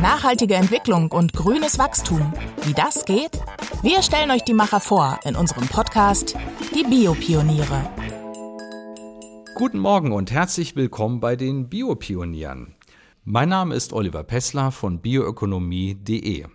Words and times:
Nachhaltige 0.00 0.54
Entwicklung 0.54 1.12
und 1.12 1.34
grünes 1.34 1.78
Wachstum. 1.78 2.32
Wie 2.62 2.72
das 2.72 3.04
geht? 3.04 3.32
Wir 3.82 4.00
stellen 4.00 4.30
euch 4.30 4.42
die 4.44 4.54
Macher 4.54 4.80
vor 4.80 5.20
in 5.24 5.36
unserem 5.36 5.68
Podcast 5.68 6.34
Die 6.74 6.84
Biopioniere. 6.84 7.90
Guten 9.54 9.78
Morgen 9.78 10.12
und 10.12 10.30
herzlich 10.30 10.74
willkommen 10.74 11.20
bei 11.20 11.36
den 11.36 11.68
Biopionieren. 11.68 12.76
Mein 13.24 13.50
Name 13.50 13.74
ist 13.74 13.92
Oliver 13.92 14.24
Pessler 14.24 14.70
von 14.70 15.02
bioökonomie.de. 15.02 16.46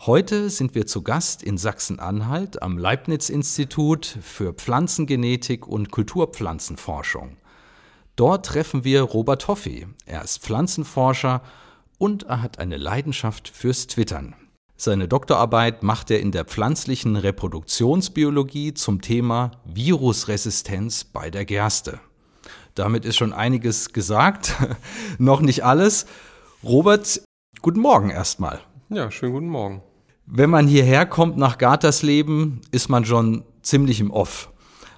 Heute 0.00 0.50
sind 0.50 0.74
wir 0.74 0.86
zu 0.86 1.00
Gast 1.00 1.42
in 1.42 1.56
Sachsen-Anhalt 1.56 2.60
am 2.60 2.76
Leibniz-Institut 2.76 4.18
für 4.20 4.52
Pflanzengenetik 4.52 5.66
und 5.66 5.90
Kulturpflanzenforschung. 5.90 7.38
Dort 8.16 8.44
treffen 8.44 8.84
wir 8.84 9.00
Robert 9.00 9.48
Hoffi. 9.48 9.86
Er 10.04 10.22
ist 10.22 10.42
Pflanzenforscher 10.42 11.40
und 11.98 12.24
er 12.24 12.42
hat 12.42 12.58
eine 12.58 12.76
Leidenschaft 12.76 13.48
fürs 13.48 13.86
Twittern. 13.86 14.34
Seine 14.78 15.08
Doktorarbeit 15.08 15.82
macht 15.82 16.10
er 16.10 16.20
in 16.20 16.32
der 16.32 16.44
pflanzlichen 16.44 17.16
Reproduktionsbiologie 17.16 18.74
zum 18.74 19.00
Thema 19.00 19.52
Virusresistenz 19.64 21.04
bei 21.04 21.30
der 21.30 21.46
Gerste. 21.46 21.98
Damit 22.74 23.06
ist 23.06 23.16
schon 23.16 23.32
einiges 23.32 23.94
gesagt, 23.94 24.54
noch 25.18 25.40
nicht 25.40 25.64
alles. 25.64 26.06
Robert, 26.62 27.22
guten 27.62 27.80
Morgen 27.80 28.10
erstmal. 28.10 28.60
Ja, 28.90 29.10
schönen 29.10 29.32
guten 29.32 29.48
Morgen. 29.48 29.82
Wenn 30.26 30.50
man 30.50 30.66
hierher 30.66 31.06
kommt 31.06 31.38
nach 31.38 31.56
Gartersleben, 31.56 32.60
ist 32.70 32.90
man 32.90 33.06
schon 33.06 33.44
ziemlich 33.62 34.00
im 34.00 34.10
Off. 34.10 34.52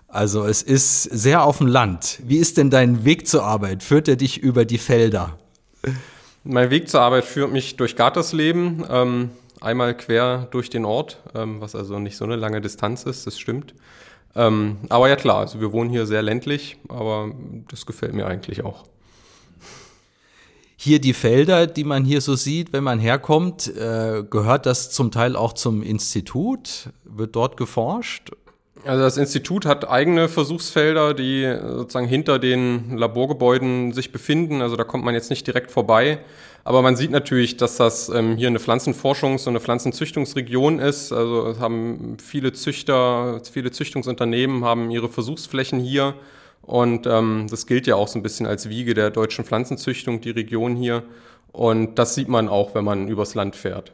Also 0.09 0.45
es 0.45 0.63
ist 0.63 1.03
sehr 1.03 1.45
auf 1.45 1.59
dem 1.59 1.67
Land. 1.67 2.21
Wie 2.25 2.39
ist 2.39 2.57
denn 2.57 2.71
dein 2.71 3.05
Weg 3.05 3.29
zur 3.29 3.45
Arbeit? 3.45 3.83
Führt 3.83 4.09
er 4.09 4.17
dich 4.17 4.39
über 4.39 4.65
die 4.65 4.79
Felder? 4.79 5.39
Mein 6.45 6.71
Weg 6.71 6.89
zur 6.89 7.01
Arbeit 7.01 7.25
führt 7.25 7.51
mich 7.51 7.77
durch 7.77 7.97
Gartersleben, 7.97 8.85
ähm, 8.89 9.31
einmal 9.61 9.97
quer 9.97 10.47
durch 10.51 10.71
den 10.71 10.85
Ort, 10.85 11.21
ähm, 11.35 11.61
was 11.61 11.75
also 11.75 11.99
nicht 11.99 12.17
so 12.17 12.25
eine 12.25 12.37
lange 12.37 12.61
Distanz 12.61 13.03
ist, 13.05 13.27
das 13.27 13.39
stimmt. 13.39 13.75
Ähm, 14.37 14.79
aber 14.89 15.09
ja 15.09 15.17
klar, 15.17 15.39
also 15.39 15.61
wir 15.61 15.73
wohnen 15.73 15.91
hier 15.91 16.07
sehr 16.07 16.23
ländlich, 16.23 16.79
aber 16.89 17.33
das 17.69 17.87
gefällt 17.87 18.15
mir 18.15 18.27
eigentlich 18.27 18.65
auch. 18.65 18.85
Hier 20.77 21.01
die 21.01 21.13
Felder, 21.13 21.67
die 21.67 21.83
man 21.83 22.05
hier 22.05 22.21
so 22.21 22.37
sieht, 22.37 22.73
wenn 22.73 22.85
man 22.85 23.01
herkommt, 23.01 23.67
äh, 23.67 24.23
gehört 24.31 24.65
das 24.65 24.93
zum 24.93 25.11
Teil 25.11 25.35
auch 25.35 25.55
zum 25.55 25.83
Institut? 25.83 26.91
Wird 27.03 27.35
dort 27.35 27.57
geforscht? 27.57 28.31
Also 28.85 29.03
das 29.03 29.17
Institut 29.17 29.67
hat 29.67 29.89
eigene 29.89 30.29
Versuchsfelder, 30.29 31.13
die 31.13 31.53
sozusagen 31.63 32.07
hinter 32.07 32.39
den 32.39 32.97
Laborgebäuden 32.97 33.93
sich 33.93 34.13
befinden. 34.13 34.63
Also 34.63 34.77
da 34.77 34.85
kommt 34.85 35.05
man 35.05 35.15
jetzt 35.15 35.31
nicht 35.31 35.47
direkt 35.47 35.71
vorbei. 35.71 36.21
Aber 36.65 36.83
man 36.83 36.97
sieht 36.97 37.11
natürlich, 37.11 37.57
dass 37.57 37.77
das 37.77 38.09
ähm, 38.09 38.37
hier 38.37 38.49
eine 38.49 38.59
Pflanzenforschungs- 38.59 39.45
und 39.45 39.49
eine 39.49 39.61
Pflanzenzüchtungsregion 39.61 40.79
ist. 40.79 41.13
Also 41.13 41.49
es 41.49 41.61
haben 41.61 42.19
viele 42.23 42.53
Züchter, 42.53 43.41
viele 43.51 43.71
Züchtungsunternehmen 43.71 44.65
haben 44.65 44.91
ihre 44.91 45.09
Versuchsflächen 45.09 45.81
hier. 45.81 46.15
Und 46.63 47.07
ähm, 47.07 47.47
das 47.51 47.67
gilt 47.67 47.87
ja 47.87 47.97
auch 47.97 48.09
so 48.09 48.19
ein 48.19 48.23
bisschen 48.23 48.47
als 48.47 48.69
Wiege 48.69 48.95
der 48.95 49.11
deutschen 49.11 49.45
Pflanzenzüchtung, 49.45 50.21
die 50.21 50.31
Region 50.31 50.77
hier. 50.77 51.05
Und 51.53 51.99
das 51.99 52.15
sieht 52.15 52.29
man 52.29 52.49
auch, 52.49 52.75
wenn 52.75 52.85
man 52.85 53.09
übers 53.09 53.35
Land 53.35 53.57
fährt. 53.57 53.93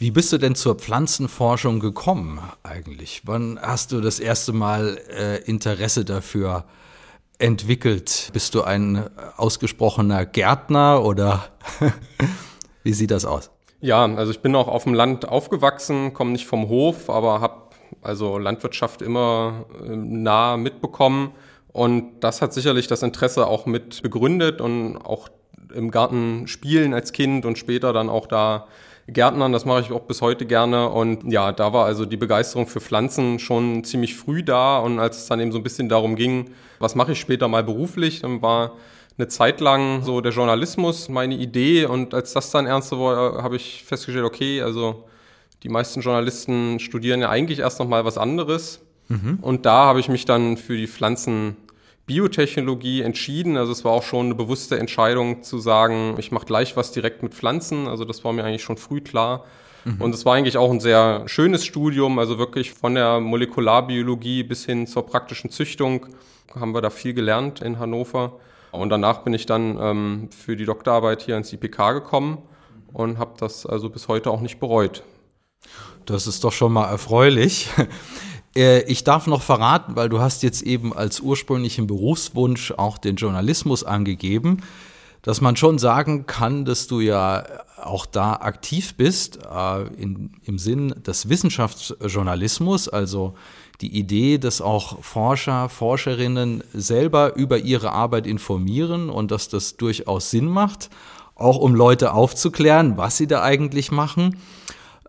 Wie 0.00 0.10
bist 0.10 0.32
du 0.32 0.38
denn 0.38 0.54
zur 0.54 0.76
Pflanzenforschung 0.76 1.78
gekommen 1.78 2.40
eigentlich? 2.62 3.20
Wann 3.26 3.60
hast 3.60 3.92
du 3.92 4.00
das 4.00 4.18
erste 4.18 4.54
Mal 4.54 4.96
äh, 5.14 5.42
Interesse 5.42 6.06
dafür 6.06 6.64
entwickelt? 7.38 8.30
Bist 8.32 8.54
du 8.54 8.62
ein 8.62 9.10
ausgesprochener 9.36 10.24
Gärtner 10.24 11.04
oder 11.04 11.50
wie 12.82 12.94
sieht 12.94 13.10
das 13.10 13.26
aus? 13.26 13.50
Ja, 13.82 14.06
also 14.06 14.32
ich 14.32 14.40
bin 14.40 14.56
auch 14.56 14.68
auf 14.68 14.84
dem 14.84 14.94
Land 14.94 15.28
aufgewachsen, 15.28 16.14
komme 16.14 16.30
nicht 16.30 16.46
vom 16.46 16.70
Hof, 16.70 17.10
aber 17.10 17.42
habe 17.42 17.68
also 18.00 18.38
Landwirtschaft 18.38 19.02
immer 19.02 19.66
äh, 19.84 19.94
nah 19.94 20.56
mitbekommen. 20.56 21.32
Und 21.74 22.20
das 22.20 22.40
hat 22.40 22.54
sicherlich 22.54 22.86
das 22.86 23.02
Interesse 23.02 23.46
auch 23.46 23.66
mit 23.66 24.00
begründet 24.00 24.62
und 24.62 24.96
auch 24.96 25.28
im 25.74 25.90
Garten 25.90 26.48
spielen 26.48 26.94
als 26.94 27.12
Kind 27.12 27.44
und 27.44 27.58
später 27.58 27.92
dann 27.92 28.08
auch 28.08 28.26
da 28.26 28.66
Gärtnern, 29.08 29.52
das 29.52 29.64
mache 29.64 29.80
ich 29.80 29.92
auch 29.92 30.02
bis 30.02 30.22
heute 30.22 30.46
gerne. 30.46 30.88
Und 30.88 31.30
ja, 31.32 31.52
da 31.52 31.72
war 31.72 31.86
also 31.86 32.04
die 32.04 32.16
Begeisterung 32.16 32.66
für 32.66 32.80
Pflanzen 32.80 33.38
schon 33.38 33.84
ziemlich 33.84 34.14
früh 34.16 34.42
da. 34.42 34.78
Und 34.78 34.98
als 34.98 35.18
es 35.18 35.26
dann 35.26 35.40
eben 35.40 35.52
so 35.52 35.58
ein 35.58 35.62
bisschen 35.62 35.88
darum 35.88 36.16
ging, 36.16 36.50
was 36.78 36.94
mache 36.94 37.12
ich 37.12 37.20
später 37.20 37.48
mal 37.48 37.64
beruflich, 37.64 38.20
dann 38.20 38.42
war 38.42 38.72
eine 39.18 39.28
Zeit 39.28 39.60
lang 39.60 40.02
so 40.02 40.20
der 40.20 40.32
Journalismus 40.32 41.08
meine 41.08 41.34
Idee. 41.34 41.86
Und 41.86 42.14
als 42.14 42.32
das 42.32 42.50
dann 42.50 42.66
ernster 42.66 42.98
wurde, 42.98 43.42
habe 43.42 43.56
ich 43.56 43.84
festgestellt, 43.84 44.24
okay, 44.24 44.62
also 44.62 45.04
die 45.62 45.68
meisten 45.68 46.00
Journalisten 46.00 46.78
studieren 46.80 47.20
ja 47.20 47.28
eigentlich 47.28 47.58
erst 47.58 47.80
noch 47.80 47.88
mal 47.88 48.04
was 48.04 48.16
anderes. 48.16 48.80
Mhm. 49.08 49.38
Und 49.42 49.66
da 49.66 49.84
habe 49.86 50.00
ich 50.00 50.08
mich 50.08 50.24
dann 50.24 50.56
für 50.56 50.76
die 50.76 50.86
Pflanzen 50.86 51.56
Biotechnologie 52.10 53.02
entschieden. 53.02 53.56
Also 53.56 53.70
es 53.70 53.84
war 53.84 53.92
auch 53.92 54.02
schon 54.02 54.26
eine 54.26 54.34
bewusste 54.34 54.76
Entscheidung 54.80 55.44
zu 55.44 55.60
sagen, 55.60 56.16
ich 56.18 56.32
mache 56.32 56.44
gleich 56.44 56.76
was 56.76 56.90
direkt 56.90 57.22
mit 57.22 57.34
Pflanzen. 57.34 57.86
Also 57.86 58.04
das 58.04 58.24
war 58.24 58.32
mir 58.32 58.42
eigentlich 58.42 58.64
schon 58.64 58.78
früh 58.78 59.00
klar. 59.00 59.44
Mhm. 59.84 60.00
Und 60.00 60.12
es 60.12 60.26
war 60.26 60.34
eigentlich 60.34 60.56
auch 60.56 60.72
ein 60.72 60.80
sehr 60.80 61.22
schönes 61.26 61.64
Studium, 61.64 62.18
also 62.18 62.36
wirklich 62.36 62.72
von 62.72 62.96
der 62.96 63.20
Molekularbiologie 63.20 64.42
bis 64.42 64.66
hin 64.66 64.88
zur 64.88 65.06
praktischen 65.06 65.50
Züchtung 65.50 66.06
haben 66.58 66.74
wir 66.74 66.80
da 66.80 66.90
viel 66.90 67.14
gelernt 67.14 67.60
in 67.60 67.78
Hannover. 67.78 68.40
Und 68.72 68.90
danach 68.90 69.18
bin 69.18 69.32
ich 69.32 69.46
dann 69.46 69.78
ähm, 69.80 70.28
für 70.36 70.56
die 70.56 70.64
Doktorarbeit 70.64 71.22
hier 71.22 71.36
ins 71.36 71.52
IPK 71.52 71.92
gekommen 71.92 72.38
und 72.92 73.18
habe 73.18 73.34
das 73.38 73.66
also 73.66 73.88
bis 73.88 74.08
heute 74.08 74.32
auch 74.32 74.40
nicht 74.40 74.58
bereut. 74.58 75.04
Das 76.06 76.26
ist 76.26 76.42
doch 76.42 76.52
schon 76.52 76.72
mal 76.72 76.90
erfreulich. 76.90 77.68
Äh, 78.56 78.82
ich 78.82 79.04
darf 79.04 79.26
noch 79.26 79.42
verraten, 79.42 79.96
weil 79.96 80.08
du 80.08 80.20
hast 80.20 80.42
jetzt 80.42 80.62
eben 80.62 80.92
als 80.92 81.20
ursprünglichen 81.20 81.86
Berufswunsch 81.86 82.72
auch 82.72 82.98
den 82.98 83.16
Journalismus 83.16 83.84
angegeben, 83.84 84.62
dass 85.22 85.40
man 85.40 85.56
schon 85.56 85.78
sagen 85.78 86.26
kann, 86.26 86.64
dass 86.64 86.86
du 86.86 87.00
ja 87.00 87.44
auch 87.76 88.06
da 88.06 88.34
aktiv 88.34 88.94
bist 88.94 89.38
äh, 89.38 89.82
in, 90.00 90.32
im 90.44 90.58
Sinn 90.58 90.94
des 91.06 91.28
Wissenschaftsjournalismus, 91.28 92.88
also 92.88 93.34
die 93.80 93.98
Idee, 93.98 94.38
dass 94.38 94.60
auch 94.60 95.02
Forscher, 95.02 95.68
Forscherinnen 95.68 96.62
selber 96.72 97.34
über 97.36 97.58
ihre 97.58 97.92
Arbeit 97.92 98.26
informieren 98.26 99.08
und 99.08 99.30
dass 99.30 99.48
das 99.48 99.76
durchaus 99.76 100.30
Sinn 100.30 100.48
macht, 100.48 100.90
auch 101.34 101.56
um 101.56 101.74
Leute 101.74 102.12
aufzuklären, 102.12 102.98
was 102.98 103.16
sie 103.16 103.26
da 103.26 103.42
eigentlich 103.42 103.90
machen. 103.90 104.36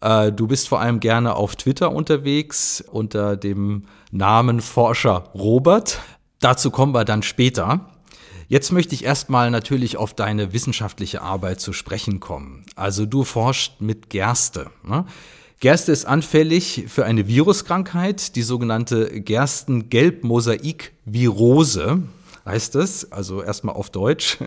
Äh, 0.01 0.31
du 0.31 0.47
bist 0.47 0.67
vor 0.67 0.81
allem 0.81 0.99
gerne 0.99 1.35
auf 1.35 1.55
Twitter 1.55 1.91
unterwegs 1.91 2.83
unter 2.91 3.37
dem 3.37 3.83
Namen 4.11 4.61
Forscher 4.61 5.29
Robert. 5.33 5.99
Dazu 6.39 6.71
kommen 6.71 6.93
wir 6.93 7.05
dann 7.05 7.23
später. 7.23 7.87
Jetzt 8.47 8.71
möchte 8.71 8.95
ich 8.95 9.03
erstmal 9.05 9.51
natürlich 9.51 9.95
auf 9.95 10.13
deine 10.13 10.51
wissenschaftliche 10.51 11.21
Arbeit 11.21 11.61
zu 11.61 11.71
sprechen 11.71 12.19
kommen. 12.19 12.65
Also 12.75 13.05
du 13.05 13.23
forschst 13.23 13.79
mit 13.79 14.09
Gerste. 14.09 14.71
Ne? 14.83 15.05
Gerste 15.61 15.93
ist 15.93 16.05
anfällig 16.05 16.83
für 16.87 17.05
eine 17.05 17.27
Viruskrankheit, 17.27 18.35
die 18.35 18.41
sogenannte 18.41 19.21
Gersten-Gelbmosaik-Virose 19.21 22.01
heißt 22.45 22.75
es, 22.75 23.11
also 23.11 23.43
erstmal 23.43 23.75
auf 23.75 23.89
Deutsch. 23.89 24.37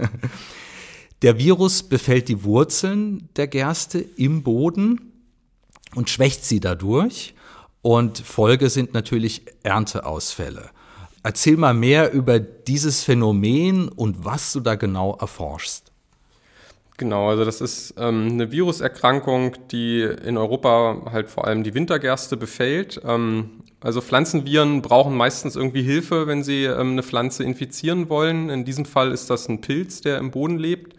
Der 1.23 1.39
Virus 1.39 1.83
befällt 1.85 2.29
die 2.29 2.45
Wurzeln 2.45 3.31
der 3.37 3.47
Gerste 3.47 4.01
im 4.01 4.43
Boden 4.43 5.14
und 5.95 6.11
schwächt 6.11 6.45
sie 6.45 6.61
dadurch. 6.61 7.35
Und 7.83 8.19
Folge 8.19 8.71
sind 8.71 8.95
natürlich 8.95 9.43
Ernteausfälle. 9.63 10.71
Erzähl 11.23 11.57
mal 11.57 11.75
mehr 11.75 12.13
über 12.13 12.39
dieses 12.39 13.03
Phänomen 13.05 13.89
und 13.89 14.25
was 14.25 14.53
du 14.53 14.61
da 14.61 14.75
genau 14.75 15.17
erforschst. 15.21 15.91
Genau, 16.97 17.29
also 17.29 17.45
das 17.45 17.61
ist 17.61 17.95
ähm, 17.99 18.29
eine 18.31 18.53
Viruserkrankung, 18.53 19.57
die 19.73 20.03
in 20.03 20.37
Europa 20.37 21.11
halt 21.11 21.29
vor 21.29 21.47
allem 21.47 21.65
die 21.65 21.75
Wintergerste 21.75 22.37
befällt. 22.37 23.01
Ähm, 23.05 23.63
also 23.81 24.01
Pflanzenviren 24.01 24.81
brauchen 24.81 25.17
meistens 25.17 25.57
irgendwie 25.57 25.83
Hilfe, 25.83 26.27
wenn 26.27 26.45
sie 26.45 26.65
ähm, 26.65 26.93
eine 26.93 27.03
Pflanze 27.03 27.43
infizieren 27.43 28.09
wollen. 28.09 28.49
In 28.49 28.65
diesem 28.65 28.85
Fall 28.85 29.11
ist 29.11 29.29
das 29.29 29.49
ein 29.49 29.61
Pilz, 29.61 30.03
der 30.03 30.19
im 30.19 30.31
Boden 30.31 30.59
lebt 30.59 30.95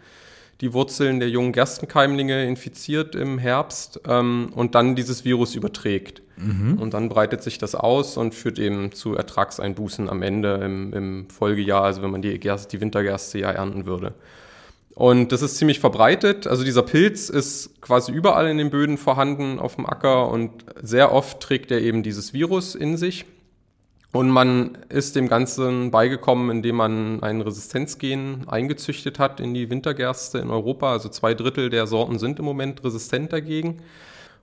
die 0.60 0.72
Wurzeln 0.72 1.20
der 1.20 1.28
jungen 1.28 1.52
Gerstenkeimlinge 1.52 2.46
infiziert 2.46 3.14
im 3.14 3.38
Herbst 3.38 4.00
ähm, 4.08 4.50
und 4.54 4.74
dann 4.74 4.96
dieses 4.96 5.24
Virus 5.24 5.54
überträgt. 5.54 6.22
Mhm. 6.36 6.78
Und 6.78 6.94
dann 6.94 7.08
breitet 7.08 7.42
sich 7.42 7.58
das 7.58 7.74
aus 7.74 8.16
und 8.16 8.34
führt 8.34 8.58
eben 8.58 8.92
zu 8.92 9.14
Ertragseinbußen 9.14 10.08
am 10.08 10.22
Ende 10.22 10.54
im, 10.62 10.92
im 10.92 11.30
Folgejahr, 11.30 11.84
also 11.84 12.02
wenn 12.02 12.10
man 12.10 12.22
die, 12.22 12.38
Gerste, 12.38 12.68
die 12.76 12.80
Wintergerste 12.80 13.38
ja 13.38 13.50
ernten 13.50 13.86
würde. 13.86 14.14
Und 14.94 15.30
das 15.30 15.42
ist 15.42 15.58
ziemlich 15.58 15.78
verbreitet. 15.78 16.46
Also 16.46 16.64
dieser 16.64 16.82
Pilz 16.82 17.28
ist 17.28 17.82
quasi 17.82 18.12
überall 18.12 18.48
in 18.48 18.56
den 18.56 18.70
Böden 18.70 18.96
vorhanden 18.96 19.58
auf 19.58 19.76
dem 19.76 19.84
Acker 19.84 20.30
und 20.30 20.64
sehr 20.82 21.12
oft 21.12 21.40
trägt 21.40 21.70
er 21.70 21.82
eben 21.82 22.02
dieses 22.02 22.32
Virus 22.32 22.74
in 22.74 22.96
sich. 22.96 23.26
Und 24.16 24.30
man 24.30 24.78
ist 24.88 25.14
dem 25.14 25.28
Ganzen 25.28 25.90
beigekommen, 25.90 26.48
indem 26.48 26.76
man 26.76 27.22
ein 27.22 27.42
Resistenzgen 27.42 28.48
eingezüchtet 28.48 29.18
hat 29.18 29.40
in 29.40 29.52
die 29.52 29.68
Wintergerste 29.68 30.38
in 30.38 30.48
Europa. 30.48 30.90
Also 30.90 31.10
zwei 31.10 31.34
Drittel 31.34 31.68
der 31.68 31.86
Sorten 31.86 32.18
sind 32.18 32.38
im 32.38 32.46
Moment 32.46 32.82
resistent 32.82 33.30
dagegen. 33.34 33.82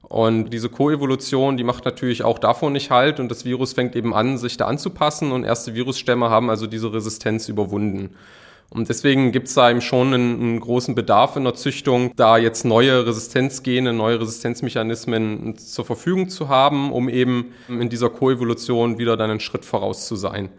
Und 0.04 0.52
diese 0.52 0.70
Koevolution, 0.70 1.58
die 1.58 1.64
macht 1.64 1.86
natürlich 1.86 2.24
auch 2.24 2.38
davon 2.38 2.74
nicht 2.74 2.92
halt 2.92 3.20
und 3.20 3.32
das 3.32 3.46
Virus 3.46 3.74
fängt 3.74 3.96
eben 3.96 4.14
an, 4.14 4.38
sich 4.38 4.58
da 4.58 4.68
anzupassen 4.68 5.32
und 5.32 5.44
erste 5.44 5.74
Virusstämme 5.74 6.30
haben 6.30 6.52
also 6.52 6.68
diese 6.68 6.94
Resistenz 6.94 7.50
überwunden. 7.50 8.12
Und 8.74 8.90
deswegen 8.90 9.32
gibt 9.32 9.48
es 9.48 9.54
da 9.54 9.70
eben 9.70 9.82
schon 9.82 10.14
einen, 10.14 10.42
einen, 10.42 10.60
großen 10.60 10.96
Bedarf 10.96 11.36
in 11.36 11.44
der 11.44 11.54
Züchtung, 11.54 12.12
da 12.16 12.38
jetzt 12.38 12.66
neue 12.66 13.06
Resistenzgene, 13.06 13.94
neue 13.94 14.20
Resistenzmechanismen 14.20 15.58
zur 15.58 15.86
Verfügung 15.86 16.28
zu 16.28 16.50
haben, 16.50 16.92
um 16.92 17.08
eben 17.08 17.54
in 17.68 17.90
dieser 17.90 18.10
Koevolution 18.10 18.98
wieder 18.98 19.16
dann 19.16 19.30
einen 19.30 19.40
Schritt 19.40 19.64
voraus 19.64 20.08
zu 20.08 20.16
sein. 20.16 20.50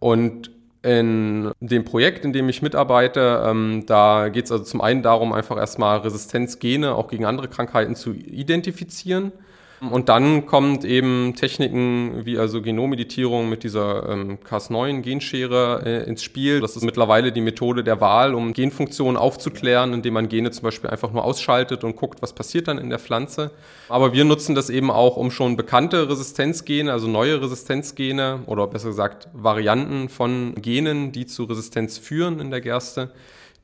Und 0.00 0.50
in 0.82 1.52
dem 1.60 1.84
Projekt, 1.84 2.24
in 2.24 2.32
dem 2.32 2.48
ich 2.48 2.60
mitarbeite, 2.60 3.44
ähm, 3.46 3.84
da 3.86 4.28
geht 4.30 4.46
es 4.46 4.52
also 4.52 4.64
zum 4.64 4.80
einen 4.80 5.02
darum, 5.02 5.32
einfach 5.32 5.56
erstmal 5.56 5.98
Resistenzgene 5.98 6.94
auch 6.94 7.06
gegen 7.06 7.24
andere 7.24 7.46
Krankheiten 7.46 7.94
zu 7.94 8.12
identifizieren 8.12 9.32
und 9.80 10.08
dann 10.08 10.46
kommt 10.46 10.84
eben 10.84 11.34
Techniken 11.34 12.24
wie 12.24 12.38
also 12.38 12.62
Genomeditierung 12.62 13.48
mit 13.48 13.64
dieser 13.64 14.08
ähm, 14.08 14.38
Cas9-Genschere 14.38 15.82
äh, 15.84 16.08
ins 16.08 16.22
Spiel. 16.22 16.60
Das 16.60 16.76
ist 16.76 16.84
mittlerweile 16.84 17.32
die 17.32 17.40
Methode 17.40 17.84
der 17.84 18.00
Wahl, 18.00 18.34
um 18.34 18.52
Genfunktionen 18.52 19.16
aufzuklären, 19.16 19.92
indem 19.92 20.14
man 20.14 20.28
Gene 20.28 20.50
zum 20.50 20.62
Beispiel 20.62 20.90
einfach 20.90 21.12
nur 21.12 21.24
ausschaltet 21.24 21.84
und 21.84 21.96
guckt, 21.96 22.22
was 22.22 22.32
passiert 22.32 22.68
dann 22.68 22.78
in 22.78 22.90
der 22.90 22.98
Pflanze. 22.98 23.50
Aber 23.88 24.12
wir 24.12 24.24
nutzen 24.24 24.54
das 24.54 24.70
eben 24.70 24.90
auch, 24.90 25.16
um 25.16 25.30
schon 25.30 25.56
bekannte 25.56 26.08
Resistenzgene, 26.08 26.92
also 26.92 27.08
neue 27.08 27.40
Resistenzgene 27.42 28.40
oder 28.46 28.66
besser 28.66 28.88
gesagt 28.88 29.28
Varianten 29.32 30.08
von 30.08 30.54
Genen, 30.60 31.12
die 31.12 31.26
zu 31.26 31.44
Resistenz 31.44 31.98
führen 31.98 32.40
in 32.40 32.50
der 32.50 32.60
Gerste, 32.60 33.10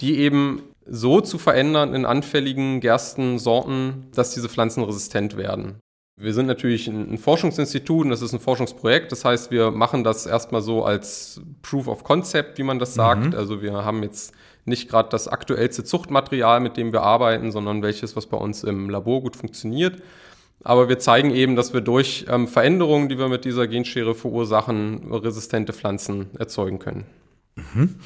die 0.01 0.19
eben 0.19 0.63
so 0.87 1.21
zu 1.21 1.39
verändern 1.39 1.95
in 1.95 2.05
anfälligen 2.05 2.81
Gerstensorten, 2.81 4.09
dass 4.15 4.35
diese 4.35 4.49
Pflanzen 4.49 4.83
resistent 4.83 5.37
werden. 5.37 5.81
Wir 6.21 6.35
sind 6.35 6.47
natürlich 6.47 6.87
ein 6.87 7.19
Forschungsinstitut 7.19 8.05
und 8.05 8.11
das 8.11 8.23
ist 8.23 8.33
ein 8.33 8.41
Forschungsprojekt. 8.41 9.11
Das 9.11 9.25
heißt, 9.25 9.51
wir 9.51 9.71
machen 9.71 10.05
das 10.05 10.27
erstmal 10.27 10.61
so 10.61 10.85
als 10.85 11.41
Proof 11.63 11.89
of 11.89 12.05
Concept, 12.05 12.59
wie 12.59 12.63
man 12.63 12.79
das 12.79 12.95
sagt. 12.95 13.29
Mhm. 13.29 13.35
Also 13.35 13.63
wir 13.63 13.73
haben 13.73 14.03
jetzt 14.03 14.33
nicht 14.65 14.89
gerade 14.89 15.09
das 15.09 15.29
aktuellste 15.29 15.85
Zuchtmaterial, 15.85 16.61
mit 16.61 16.77
dem 16.77 16.93
wir 16.93 17.03
arbeiten, 17.03 17.53
sondern 17.53 17.83
welches, 17.83 18.17
was 18.17 18.27
bei 18.27 18.37
uns 18.37 18.65
im 18.65 18.91
Labor 18.91 19.23
gut 19.23 19.37
funktioniert. 19.37 20.03
Aber 20.63 20.89
wir 20.89 20.99
zeigen 20.99 21.31
eben, 21.31 21.57
dass 21.57 21.73
wir 21.73 21.81
durch 21.81 22.27
ähm, 22.29 22.47
Veränderungen, 22.47 23.09
die 23.09 23.19
wir 23.19 23.29
mit 23.29 23.45
dieser 23.45 23.67
Genschere 23.67 24.15
verursachen, 24.15 25.11
resistente 25.13 25.73
Pflanzen 25.73 26.29
erzeugen 26.39 26.79
können. 26.79 27.07
Mhm. 27.57 27.97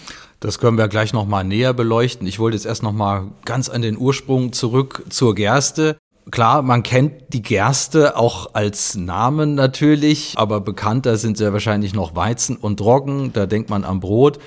Das 0.40 0.58
können 0.58 0.78
wir 0.78 0.88
gleich 0.88 1.12
noch 1.12 1.26
mal 1.26 1.42
näher 1.42 1.72
beleuchten. 1.72 2.26
Ich 2.26 2.38
wollte 2.38 2.56
jetzt 2.56 2.66
erst 2.66 2.82
noch 2.82 2.92
mal 2.92 3.32
ganz 3.44 3.68
an 3.68 3.82
den 3.82 3.96
Ursprung 3.96 4.52
zurück 4.52 5.04
zur 5.08 5.34
Gerste. 5.34 5.96
Klar, 6.30 6.62
man 6.62 6.82
kennt 6.82 7.12
die 7.34 7.42
Gerste 7.42 8.16
auch 8.16 8.54
als 8.54 8.96
Namen 8.96 9.54
natürlich, 9.54 10.34
aber 10.36 10.60
bekannter 10.60 11.16
sind 11.16 11.36
sehr 11.36 11.52
wahrscheinlich 11.52 11.94
noch 11.94 12.16
Weizen 12.16 12.56
und 12.56 12.80
Roggen. 12.80 13.32
Da 13.32 13.46
denkt 13.46 13.70
man 13.70 13.84
am 13.84 14.00
Brot. 14.00 14.38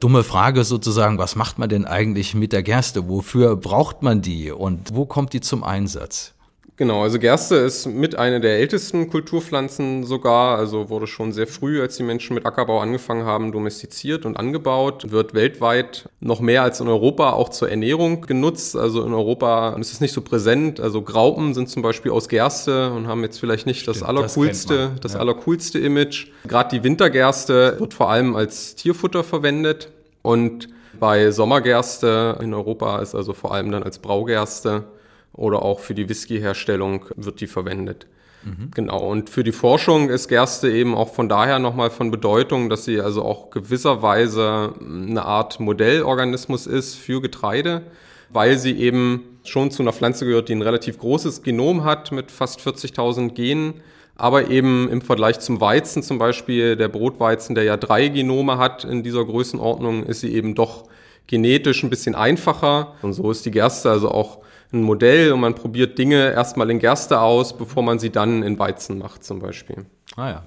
Dumme 0.00 0.24
Frage 0.24 0.64
sozusagen, 0.64 1.18
was 1.18 1.36
macht 1.36 1.58
man 1.58 1.68
denn 1.68 1.84
eigentlich 1.84 2.34
mit 2.34 2.52
der 2.52 2.62
Gerste? 2.62 3.08
Wofür 3.08 3.56
braucht 3.56 4.02
man 4.02 4.22
die 4.22 4.50
und 4.50 4.94
wo 4.94 5.06
kommt 5.06 5.32
die 5.32 5.40
zum 5.40 5.62
Einsatz? 5.62 6.33
Genau, 6.76 7.04
also 7.04 7.20
Gerste 7.20 7.54
ist 7.54 7.86
mit 7.86 8.18
einer 8.18 8.40
der 8.40 8.58
ältesten 8.58 9.08
Kulturpflanzen 9.08 10.02
sogar, 10.02 10.58
also 10.58 10.90
wurde 10.90 11.06
schon 11.06 11.32
sehr 11.32 11.46
früh, 11.46 11.80
als 11.80 11.96
die 11.96 12.02
Menschen 12.02 12.34
mit 12.34 12.46
Ackerbau 12.46 12.80
angefangen 12.80 13.24
haben, 13.24 13.52
domestiziert 13.52 14.26
und 14.26 14.36
angebaut, 14.36 15.12
wird 15.12 15.34
weltweit 15.34 16.08
noch 16.18 16.40
mehr 16.40 16.62
als 16.64 16.80
in 16.80 16.88
Europa 16.88 17.30
auch 17.30 17.50
zur 17.50 17.70
Ernährung 17.70 18.22
genutzt. 18.22 18.74
Also 18.76 19.04
in 19.04 19.14
Europa 19.14 19.76
ist 19.78 19.92
es 19.92 20.00
nicht 20.00 20.12
so 20.12 20.20
präsent. 20.20 20.80
Also 20.80 21.02
Graupen 21.02 21.54
sind 21.54 21.68
zum 21.68 21.82
Beispiel 21.82 22.10
aus 22.10 22.28
Gerste 22.28 22.90
und 22.90 23.06
haben 23.06 23.22
jetzt 23.22 23.38
vielleicht 23.38 23.66
nicht 23.66 23.82
Stimmt, 23.82 23.96
das 23.96 24.02
allercoolste, 24.02 24.90
das, 24.94 25.00
das 25.00 25.12
ja. 25.12 25.20
allercoolste 25.20 25.78
Image. 25.78 26.26
Gerade 26.48 26.76
die 26.76 26.82
Wintergerste 26.82 27.76
wird 27.78 27.94
vor 27.94 28.10
allem 28.10 28.34
als 28.34 28.74
Tierfutter 28.74 29.22
verwendet 29.22 29.90
und 30.22 30.68
bei 30.98 31.30
Sommergerste 31.30 32.38
in 32.40 32.52
Europa 32.52 32.98
ist 32.98 33.14
also 33.14 33.32
vor 33.32 33.54
allem 33.54 33.70
dann 33.70 33.84
als 33.84 34.00
Braugerste 34.00 34.84
oder 35.34 35.62
auch 35.62 35.80
für 35.80 35.94
die 35.94 36.08
Whisky-Herstellung 36.08 37.06
wird 37.16 37.40
die 37.40 37.46
verwendet. 37.46 38.06
Mhm. 38.44 38.70
Genau. 38.74 38.98
Und 39.10 39.30
für 39.30 39.44
die 39.44 39.52
Forschung 39.52 40.08
ist 40.10 40.28
Gerste 40.28 40.70
eben 40.70 40.94
auch 40.94 41.12
von 41.12 41.28
daher 41.28 41.58
nochmal 41.58 41.90
von 41.90 42.10
Bedeutung, 42.10 42.68
dass 42.68 42.84
sie 42.84 43.00
also 43.00 43.22
auch 43.22 43.50
gewisserweise 43.50 44.74
eine 44.80 45.24
Art 45.24 45.60
Modellorganismus 45.60 46.66
ist 46.66 46.94
für 46.94 47.20
Getreide, 47.20 47.82
weil 48.30 48.58
sie 48.58 48.78
eben 48.78 49.38
schon 49.44 49.70
zu 49.70 49.82
einer 49.82 49.92
Pflanze 49.92 50.24
gehört, 50.24 50.48
die 50.48 50.54
ein 50.54 50.62
relativ 50.62 50.98
großes 50.98 51.42
Genom 51.42 51.84
hat 51.84 52.12
mit 52.12 52.30
fast 52.30 52.60
40.000 52.60 53.30
Genen. 53.30 53.74
Aber 54.16 54.48
eben 54.48 54.88
im 54.90 55.02
Vergleich 55.02 55.40
zum 55.40 55.60
Weizen 55.60 56.02
zum 56.02 56.18
Beispiel, 56.18 56.76
der 56.76 56.86
Brotweizen, 56.86 57.56
der 57.56 57.64
ja 57.64 57.76
drei 57.76 58.06
Genome 58.06 58.58
hat 58.58 58.84
in 58.84 59.02
dieser 59.02 59.24
Größenordnung, 59.24 60.04
ist 60.04 60.20
sie 60.20 60.32
eben 60.32 60.54
doch 60.54 60.84
genetisch 61.26 61.82
ein 61.82 61.90
bisschen 61.90 62.14
einfacher. 62.14 62.94
Und 63.02 63.14
so 63.14 63.28
ist 63.32 63.44
die 63.44 63.50
Gerste 63.50 63.90
also 63.90 64.12
auch 64.12 64.38
ein 64.74 64.82
Modell 64.82 65.32
und 65.32 65.40
man 65.40 65.54
probiert 65.54 65.96
Dinge 65.98 66.32
erstmal 66.32 66.70
in 66.70 66.78
Gerste 66.78 67.20
aus, 67.20 67.56
bevor 67.56 67.82
man 67.82 67.98
sie 67.98 68.10
dann 68.10 68.42
in 68.42 68.58
Weizen 68.58 68.98
macht 68.98 69.24
zum 69.24 69.38
Beispiel. 69.38 69.86
Ah 70.16 70.28
ja. 70.28 70.46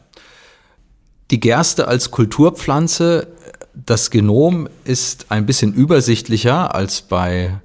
Die 1.31 1.39
Gerste 1.39 1.87
als 1.87 2.11
Kulturpflanze, 2.11 3.27
das 3.73 4.11
Genom 4.11 4.69
ist 4.85 5.25
ein 5.29 5.45
bisschen 5.45 5.73
übersichtlicher 5.73 6.73
als 6.73 7.01
bei 7.01 7.59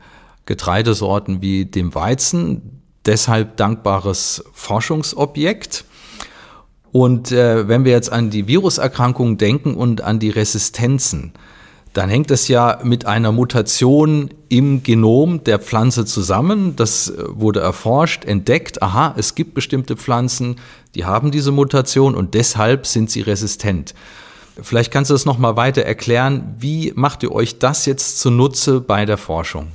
Getreidesorten 0.46 1.40
wie 1.40 1.64
dem 1.66 1.94
Weizen, 1.94 2.82
deshalb 3.06 3.56
dankbares 3.56 4.44
Forschungsobjekt. 4.52 5.84
Und 6.90 7.32
äh, 7.32 7.68
wenn 7.68 7.84
wir 7.84 7.92
jetzt 7.92 8.12
an 8.12 8.30
die 8.30 8.48
Viruserkrankungen 8.48 9.38
denken 9.38 9.74
und 9.74 10.02
an 10.02 10.18
die 10.18 10.30
Resistenzen, 10.30 11.32
dann 11.92 12.08
hängt 12.08 12.30
es 12.30 12.48
ja 12.48 12.78
mit 12.82 13.04
einer 13.06 13.32
Mutation 13.32 14.30
im 14.48 14.82
Genom 14.82 15.44
der 15.44 15.58
Pflanze 15.58 16.04
zusammen. 16.04 16.74
Das 16.76 17.10
äh, 17.10 17.24
wurde 17.28 17.60
erforscht, 17.60 18.24
entdeckt. 18.24 18.82
Aha, 18.82 19.14
es 19.16 19.34
gibt 19.34 19.54
bestimmte 19.54 19.96
Pflanzen, 19.96 20.56
die 20.94 21.04
haben 21.04 21.30
diese 21.30 21.52
Mutation 21.52 22.14
und 22.14 22.34
deshalb 22.34 22.86
sind 22.86 23.10
sie 23.10 23.22
resistent. 23.22 23.94
Vielleicht 24.60 24.92
kannst 24.92 25.10
du 25.10 25.14
das 25.14 25.24
noch 25.24 25.38
mal 25.38 25.56
weiter 25.56 25.82
erklären. 25.82 26.54
Wie 26.58 26.92
macht 26.94 27.22
ihr 27.22 27.32
euch 27.32 27.58
das 27.58 27.86
jetzt 27.86 28.20
zunutze 28.20 28.80
bei 28.80 29.06
der 29.06 29.16
Forschung? 29.16 29.68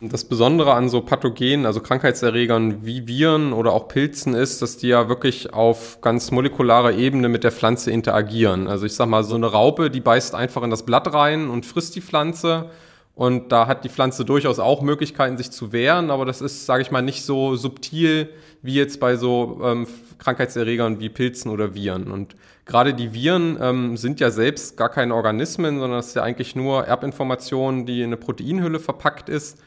Das 0.00 0.24
Besondere 0.24 0.74
an 0.74 0.88
so 0.88 1.00
Pathogenen, 1.00 1.66
also 1.66 1.80
Krankheitserregern 1.80 2.86
wie 2.86 3.08
Viren 3.08 3.52
oder 3.52 3.72
auch 3.72 3.88
Pilzen 3.88 4.32
ist, 4.32 4.62
dass 4.62 4.76
die 4.76 4.86
ja 4.86 5.08
wirklich 5.08 5.52
auf 5.52 6.00
ganz 6.00 6.30
molekularer 6.30 6.92
Ebene 6.92 7.28
mit 7.28 7.42
der 7.42 7.50
Pflanze 7.50 7.90
interagieren. 7.90 8.68
Also 8.68 8.86
ich 8.86 8.94
sag 8.94 9.08
mal, 9.08 9.24
so 9.24 9.34
eine 9.34 9.48
Raupe, 9.48 9.90
die 9.90 10.00
beißt 10.00 10.36
einfach 10.36 10.62
in 10.62 10.70
das 10.70 10.84
Blatt 10.84 11.12
rein 11.12 11.50
und 11.50 11.66
frisst 11.66 11.96
die 11.96 12.00
Pflanze. 12.00 12.70
Und 13.16 13.50
da 13.50 13.66
hat 13.66 13.82
die 13.82 13.88
Pflanze 13.88 14.24
durchaus 14.24 14.60
auch 14.60 14.82
Möglichkeiten, 14.82 15.36
sich 15.36 15.50
zu 15.50 15.72
wehren, 15.72 16.12
aber 16.12 16.24
das 16.24 16.40
ist, 16.42 16.64
sage 16.64 16.82
ich 16.82 16.92
mal, 16.92 17.02
nicht 17.02 17.24
so 17.24 17.56
subtil 17.56 18.28
wie 18.62 18.74
jetzt 18.74 19.00
bei 19.00 19.16
so 19.16 19.60
ähm, 19.64 19.88
Krankheitserregern 20.18 21.00
wie 21.00 21.08
Pilzen 21.08 21.50
oder 21.50 21.74
Viren. 21.74 22.12
Und 22.12 22.36
gerade 22.66 22.94
die 22.94 23.14
Viren 23.14 23.58
ähm, 23.60 23.96
sind 23.96 24.20
ja 24.20 24.30
selbst 24.30 24.76
gar 24.76 24.90
keine 24.90 25.16
Organismen, 25.16 25.80
sondern 25.80 25.98
es 25.98 26.08
ist 26.08 26.14
ja 26.14 26.22
eigentlich 26.22 26.54
nur 26.54 26.84
Erbinformation, 26.84 27.84
die 27.84 28.02
in 28.02 28.10
eine 28.10 28.16
Proteinhülle 28.16 28.78
verpackt 28.78 29.28
ist 29.28 29.58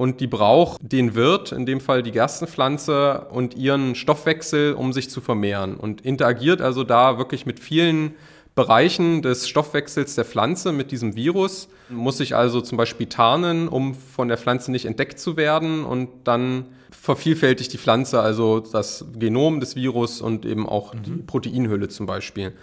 und 0.00 0.22
die 0.22 0.28
braucht 0.28 0.80
den 0.80 1.14
Wirt, 1.14 1.52
in 1.52 1.66
dem 1.66 1.78
Fall 1.78 2.02
die 2.02 2.10
Gerstenpflanze 2.10 3.26
und 3.32 3.54
ihren 3.54 3.94
Stoffwechsel, 3.94 4.72
um 4.72 4.94
sich 4.94 5.10
zu 5.10 5.20
vermehren 5.20 5.76
und 5.76 6.00
interagiert 6.00 6.62
also 6.62 6.84
da 6.84 7.18
wirklich 7.18 7.44
mit 7.44 7.60
vielen 7.60 8.14
Bereichen 8.54 9.20
des 9.20 9.46
Stoffwechsels 9.46 10.14
der 10.14 10.24
Pflanze 10.24 10.72
mit 10.72 10.90
diesem 10.90 11.16
Virus, 11.16 11.68
muss 11.90 12.16
sich 12.16 12.34
also 12.34 12.62
zum 12.62 12.78
Beispiel 12.78 13.08
tarnen, 13.08 13.68
um 13.68 13.94
von 13.94 14.28
der 14.28 14.38
Pflanze 14.38 14.70
nicht 14.70 14.86
entdeckt 14.86 15.18
zu 15.18 15.36
werden 15.36 15.84
und 15.84 16.08
dann 16.24 16.64
vervielfältigt 16.98 17.70
die 17.70 17.78
Pflanze 17.78 18.22
also 18.22 18.60
das 18.60 19.04
Genom 19.18 19.60
des 19.60 19.76
Virus 19.76 20.22
und 20.22 20.46
eben 20.46 20.66
auch 20.66 20.94
mhm. 20.94 21.02
die 21.02 21.10
Proteinhülle 21.10 21.88
zum 21.88 22.06
Beispiel. 22.06 22.54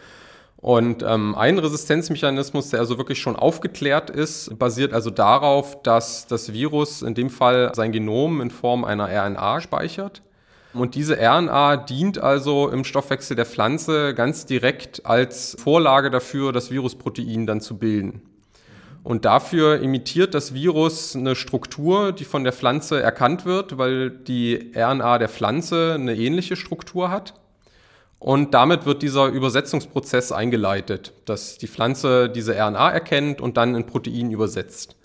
Und 0.57 1.03
ähm, 1.03 1.35
ein 1.35 1.59
Resistenzmechanismus, 1.59 2.69
der 2.71 2.79
also 2.79 2.97
wirklich 2.97 3.19
schon 3.19 3.35
aufgeklärt 3.35 4.09
ist, 4.09 4.57
basiert 4.57 4.91
also 4.91 5.11
darauf, 5.11 5.81
dass 5.83 6.25
das 6.25 6.51
Virus 6.51 7.03
in 7.03 7.13
dem 7.13 7.29
Fall 7.29 7.71
sein 7.75 7.91
Genom 7.91 8.41
in 8.41 8.49
Form 8.49 8.83
einer 8.83 9.07
RNA 9.07 9.61
speichert. 9.61 10.23
Und 10.73 10.95
diese 10.95 11.17
RNA 11.17 11.77
dient 11.77 12.19
also 12.19 12.69
im 12.69 12.83
Stoffwechsel 12.83 13.35
der 13.35 13.45
Pflanze 13.45 14.13
ganz 14.13 14.45
direkt 14.45 15.05
als 15.05 15.55
Vorlage 15.59 16.09
dafür, 16.09 16.51
das 16.51 16.71
Virusprotein 16.71 17.45
dann 17.45 17.61
zu 17.61 17.77
bilden. 17.77 18.21
Und 19.03 19.25
dafür 19.25 19.79
imitiert 19.79 20.33
das 20.33 20.53
Virus 20.53 21.15
eine 21.15 21.35
Struktur, 21.35 22.11
die 22.11 22.25
von 22.25 22.43
der 22.43 22.51
Pflanze 22.51 23.01
erkannt 23.01 23.45
wird, 23.45 23.77
weil 23.77 24.09
die 24.09 24.73
RNA 24.75 25.19
der 25.19 25.29
Pflanze 25.29 25.93
eine 25.93 26.15
ähnliche 26.15 26.55
Struktur 26.55 27.09
hat. 27.09 27.33
Und 28.19 28.53
damit 28.53 28.85
wird 28.85 29.03
dieser 29.03 29.27
Übersetzungsprozess 29.27 30.31
eingeleitet, 30.31 31.13
dass 31.25 31.57
die 31.57 31.67
Pflanze 31.67 32.29
diese 32.29 32.53
RNA 32.53 32.91
erkennt 32.91 33.41
und 33.41 33.57
dann 33.57 33.75
in 33.75 33.85
Protein 33.85 34.31
übersetzt. 34.31 34.95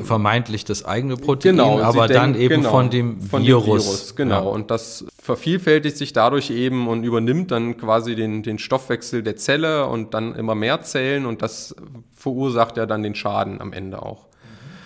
Vermeintlich 0.00 0.64
das 0.64 0.84
eigene 0.84 1.16
Protein, 1.16 1.56
genau, 1.56 1.80
aber 1.80 2.08
dann 2.08 2.34
eben 2.34 2.56
genau, 2.56 2.70
von, 2.70 2.90
dem, 2.90 3.20
von 3.20 3.42
Virus. 3.42 3.64
dem 3.64 3.66
Virus. 3.66 4.16
Genau, 4.16 4.44
ja. 4.44 4.50
und 4.50 4.70
das 4.70 5.04
vervielfältigt 5.20 5.98
sich 5.98 6.12
dadurch 6.12 6.50
eben 6.50 6.88
und 6.88 7.04
übernimmt 7.04 7.50
dann 7.50 7.76
quasi 7.76 8.14
den, 8.14 8.42
den 8.42 8.58
Stoffwechsel 8.58 9.22
der 9.22 9.36
Zelle 9.36 9.86
und 9.86 10.14
dann 10.14 10.34
immer 10.34 10.54
mehr 10.54 10.82
Zellen 10.82 11.26
und 11.26 11.42
das 11.42 11.74
verursacht 12.14 12.76
ja 12.78 12.86
dann 12.86 13.02
den 13.02 13.14
Schaden 13.14 13.60
am 13.60 13.72
Ende 13.72 14.02
auch. 14.02 14.28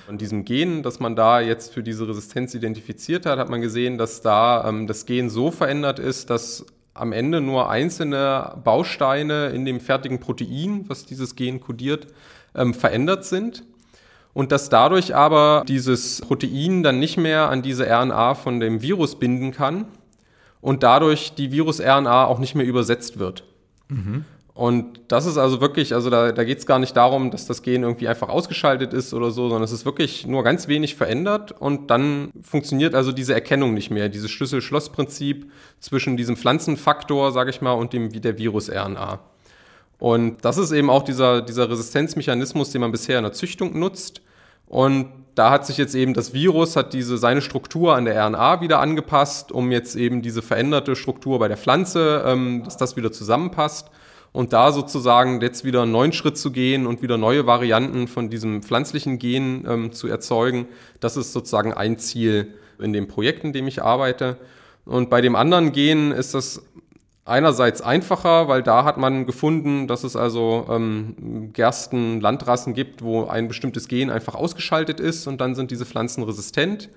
Von 0.06 0.18
diesem 0.18 0.44
Gen, 0.44 0.82
das 0.82 1.00
man 1.00 1.16
da 1.16 1.40
jetzt 1.40 1.73
für 1.73 1.82
diese 1.82 2.08
Resistenz 2.08 2.54
identifiziert 2.54 3.26
hat, 3.26 3.38
hat 3.38 3.49
man 3.49 3.61
gesehen, 3.61 3.99
dass 3.99 4.23
da 4.23 4.68
ähm, 4.68 4.87
das 4.87 5.06
Gen 5.06 5.30
so 5.30 5.50
verändert 5.50 5.99
ist, 5.99 6.30
dass 6.30 6.64
am 6.99 7.12
Ende 7.12 7.41
nur 7.41 7.71
einzelne 7.71 8.57
Bausteine 8.65 9.49
in 9.49 9.65
dem 9.65 9.81
fertigen 9.81 10.21
Protein, 10.21 10.85
was 10.88 11.07
dieses 11.07 11.37
Gen 11.37 11.61
kodiert, 11.61 12.09
ähm, 12.55 12.75
verändert 12.75 13.25
sind. 13.25 13.65
Und 14.33 14.53
dass 14.53 14.69
dadurch 14.69 15.15
aber 15.15 15.65
dieses 15.67 16.21
Protein 16.21 16.83
dann 16.83 16.99
nicht 16.99 17.17
mehr 17.17 17.49
an 17.49 17.62
diese 17.62 17.87
RNA 17.87 18.35
von 18.35 18.61
dem 18.61 18.83
Virus 18.83 19.19
binden 19.19 19.50
kann 19.50 19.87
und 20.61 20.83
dadurch 20.83 21.35
die 21.35 21.53
Virus-RNA 21.53 22.26
auch 22.26 22.38
nicht 22.38 22.55
mehr 22.55 22.67
übersetzt 22.67 23.19
wird. 23.19 23.45
Mhm. 23.88 24.25
Und 24.57 25.01
das 25.09 25.27
ist 25.27 25.37
also 25.37 25.61
wirklich, 25.61 25.93
also 25.93 26.09
da, 26.09 26.33
da 26.33 26.43
geht 26.43 26.57
es 26.57 26.65
gar 26.65 26.79
nicht 26.79 26.97
darum, 26.97 27.31
dass 27.31 27.45
das 27.45 27.61
Gen 27.61 27.83
irgendwie 27.83 28.09
einfach 28.09 28.31
ausgeschaltet 28.31 28.95
ist 28.95 29.13
oder 29.13 29.31
so, 29.31 29.51
sondern 29.51 29.65
es 29.65 29.71
ist 29.71 29.85
wirklich 29.85 30.27
nur 30.27 30.43
ganz 30.45 30.67
wenig 30.67 30.95
verändert 30.95 31.53
und 31.53 31.91
dann 31.91 32.31
funktioniert 32.41 32.95
also 32.95 33.13
diese 33.13 33.35
Erkennung 33.35 33.75
nicht 33.75 33.91
mehr, 33.91 34.09
dieses 34.09 34.31
Schlüssel-Schloss-Prinzip 34.31 35.51
zwischen 35.79 36.17
diesem 36.17 36.39
Pflanzenfaktor, 36.39 37.33
sage 37.33 37.51
ich 37.51 37.61
mal, 37.61 37.73
und 37.73 37.93
dem 37.93 38.11
der 38.11 38.39
Virus-RNA. 38.39 39.19
Und 39.99 40.43
das 40.43 40.57
ist 40.57 40.73
eben 40.73 40.89
auch 40.89 41.03
dieser, 41.03 41.43
dieser 41.43 41.69
Resistenzmechanismus, 41.69 42.71
den 42.71 42.81
man 42.81 42.93
bisher 42.93 43.19
in 43.19 43.25
der 43.25 43.35
Züchtung 43.35 43.79
nutzt. 43.79 44.23
Und 44.69 45.09
da 45.35 45.51
hat 45.51 45.67
sich 45.67 45.77
jetzt 45.77 45.95
eben 45.95 46.15
das 46.15 46.33
Virus, 46.33 46.77
hat 46.77 46.95
diese 46.95 47.19
seine 47.19 47.43
Struktur 47.43 47.95
an 47.95 48.07
der 48.07 48.25
RNA 48.25 48.63
wieder 48.63 48.81
angepasst, 48.81 49.53
um 49.53 49.71
jetzt 49.71 49.97
eben 49.97 50.23
diese 50.23 50.41
veränderte 50.41 50.97
Struktur 50.97 51.39
bei 51.39 51.49
der 51.49 51.59
Pflanze, 51.59 52.25
ähm, 52.25 52.63
dass 52.65 52.79
das 52.79 52.97
wieder 52.97 53.13
zusammenpasst 53.13 53.91
und 54.37 54.52
da 54.52 54.71
sozusagen 54.71 55.40
jetzt 55.40 55.64
wieder 55.64 55.85
einen 55.85 55.93
neuen 55.93 56.12
Schritt 56.12 56.37
zu 56.37 56.50
gehen 56.50 56.87
und 56.87 57.00
wieder 57.00 57.16
neue 57.16 57.47
Varianten 57.47 58.07
von 58.07 58.28
diesem 58.28 58.62
pflanzlichen 58.62 59.19
Gen 59.19 59.64
ähm, 59.66 59.93
zu 59.93 60.09
erzeugen, 60.09 60.66
das 61.00 61.16
ist 61.16 61.33
sozusagen 61.33 61.73
ein 61.73 61.97
Ziel 61.99 62.52
in 62.78 62.93
dem 62.93 63.09
Projekt, 63.09 63.45
in 63.45 63.55
dem 63.55 63.66
ich 63.66 63.83
arbeite. 63.83 64.37
Und 64.85 65.09
bei 65.09 65.23
dem 65.23 65.37
anderen 65.37 65.73
Gen 65.73 66.12
ist 66.12 66.35
das 66.35 66.62
einerseits 67.25 67.81
einfacher, 67.81 68.47
weil 68.47 68.62
da 68.62 68.85
hat 68.85 68.99
man 68.99 69.25
gefunden, 69.25 69.88
dass 69.88 70.05
es 70.05 70.16
also 70.16 70.66
ähm, 70.69 71.50
Gersten, 71.55 72.21
Landrassen 72.21 72.75
gibt, 72.75 73.02
wo 73.02 73.25
ein 73.25 73.49
bestimmtes 73.49 73.88
Gen 73.88 74.11
einfach 74.11 74.35
ausgeschaltet 74.35 75.00
ist 75.00 75.26
und 75.26 75.40
dann 75.40 75.55
sind 75.55 75.71
diese 75.71 75.87
Pflanzen 75.87 76.23
resistent. 76.23 76.90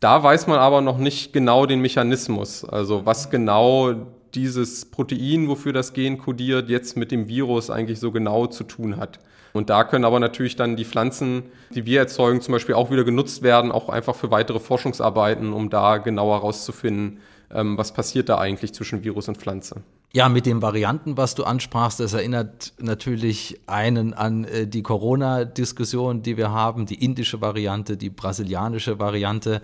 Da 0.00 0.22
weiß 0.22 0.48
man 0.48 0.58
aber 0.58 0.82
noch 0.82 0.98
nicht 0.98 1.32
genau 1.32 1.64
den 1.64 1.80
Mechanismus, 1.80 2.62
also 2.62 3.06
was 3.06 3.30
genau 3.30 3.94
dieses 4.34 4.84
Protein, 4.84 5.48
wofür 5.48 5.72
das 5.72 5.92
Gen 5.92 6.18
kodiert, 6.18 6.68
jetzt 6.68 6.96
mit 6.96 7.10
dem 7.10 7.28
Virus 7.28 7.70
eigentlich 7.70 8.00
so 8.00 8.10
genau 8.12 8.46
zu 8.46 8.64
tun 8.64 8.96
hat. 8.96 9.18
Und 9.52 9.70
da 9.70 9.84
können 9.84 10.04
aber 10.04 10.18
natürlich 10.18 10.56
dann 10.56 10.76
die 10.76 10.84
Pflanzen, 10.84 11.44
die 11.74 11.86
wir 11.86 12.00
erzeugen, 12.00 12.40
zum 12.40 12.52
Beispiel 12.52 12.74
auch 12.74 12.90
wieder 12.90 13.04
genutzt 13.04 13.42
werden, 13.42 13.70
auch 13.70 13.88
einfach 13.88 14.16
für 14.16 14.30
weitere 14.32 14.58
Forschungsarbeiten, 14.58 15.52
um 15.52 15.70
da 15.70 15.98
genauer 15.98 16.38
herauszufinden, 16.38 17.20
ähm, 17.52 17.78
was 17.78 17.92
passiert 17.92 18.28
da 18.28 18.38
eigentlich 18.38 18.74
zwischen 18.74 19.04
Virus 19.04 19.28
und 19.28 19.38
Pflanze. 19.38 19.82
Ja, 20.12 20.28
mit 20.28 20.46
den 20.46 20.62
Varianten, 20.62 21.16
was 21.16 21.34
du 21.34 21.44
ansprachst, 21.44 21.98
das 21.98 22.12
erinnert 22.12 22.72
natürlich 22.78 23.60
einen 23.66 24.14
an 24.14 24.44
äh, 24.44 24.66
die 24.66 24.82
Corona-Diskussion, 24.82 26.22
die 26.22 26.36
wir 26.36 26.50
haben, 26.50 26.86
die 26.86 27.04
indische 27.04 27.40
Variante, 27.40 27.96
die 27.96 28.10
brasilianische 28.10 28.98
Variante. 28.98 29.60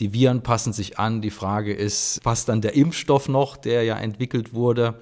Die 0.00 0.12
Viren 0.12 0.42
passen 0.42 0.72
sich 0.72 0.98
an. 0.98 1.22
Die 1.22 1.30
Frage 1.30 1.72
ist, 1.72 2.22
passt 2.22 2.48
dann 2.48 2.60
der 2.60 2.74
Impfstoff 2.74 3.28
noch, 3.28 3.56
der 3.56 3.82
ja 3.82 3.96
entwickelt 3.96 4.54
wurde, 4.54 5.00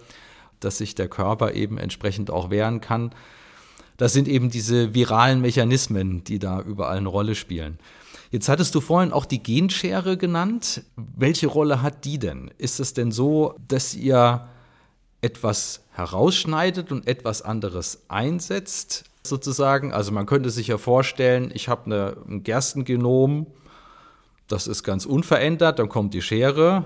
dass 0.60 0.78
sich 0.78 0.94
der 0.94 1.08
Körper 1.08 1.52
eben 1.52 1.78
entsprechend 1.78 2.30
auch 2.30 2.50
wehren 2.50 2.80
kann. 2.80 3.12
Das 3.96 4.12
sind 4.12 4.28
eben 4.28 4.50
diese 4.50 4.94
viralen 4.94 5.40
Mechanismen, 5.40 6.24
die 6.24 6.38
da 6.38 6.60
überall 6.60 6.98
eine 6.98 7.08
Rolle 7.08 7.34
spielen. 7.34 7.78
Jetzt 8.30 8.48
hattest 8.48 8.74
du 8.74 8.80
vorhin 8.80 9.12
auch 9.12 9.24
die 9.24 9.42
Genschere 9.42 10.16
genannt. 10.16 10.82
Welche 10.96 11.46
Rolle 11.46 11.82
hat 11.82 12.04
die 12.04 12.18
denn? 12.18 12.50
Ist 12.58 12.80
es 12.80 12.92
denn 12.92 13.12
so, 13.12 13.54
dass 13.68 13.94
ihr 13.94 14.48
etwas 15.20 15.84
herausschneidet 15.92 16.92
und 16.92 17.06
etwas 17.06 17.42
anderes 17.42 18.02
einsetzt, 18.08 19.04
sozusagen? 19.22 19.92
Also 19.92 20.12
man 20.12 20.26
könnte 20.26 20.50
sich 20.50 20.66
ja 20.66 20.78
vorstellen, 20.78 21.50
ich 21.54 21.68
habe 21.68 22.16
ein 22.28 22.42
Gerstengenom, 22.42 23.46
das 24.48 24.66
ist 24.66 24.82
ganz 24.82 25.06
unverändert, 25.06 25.78
dann 25.78 25.88
kommt 25.88 26.14
die 26.14 26.22
Schere, 26.22 26.84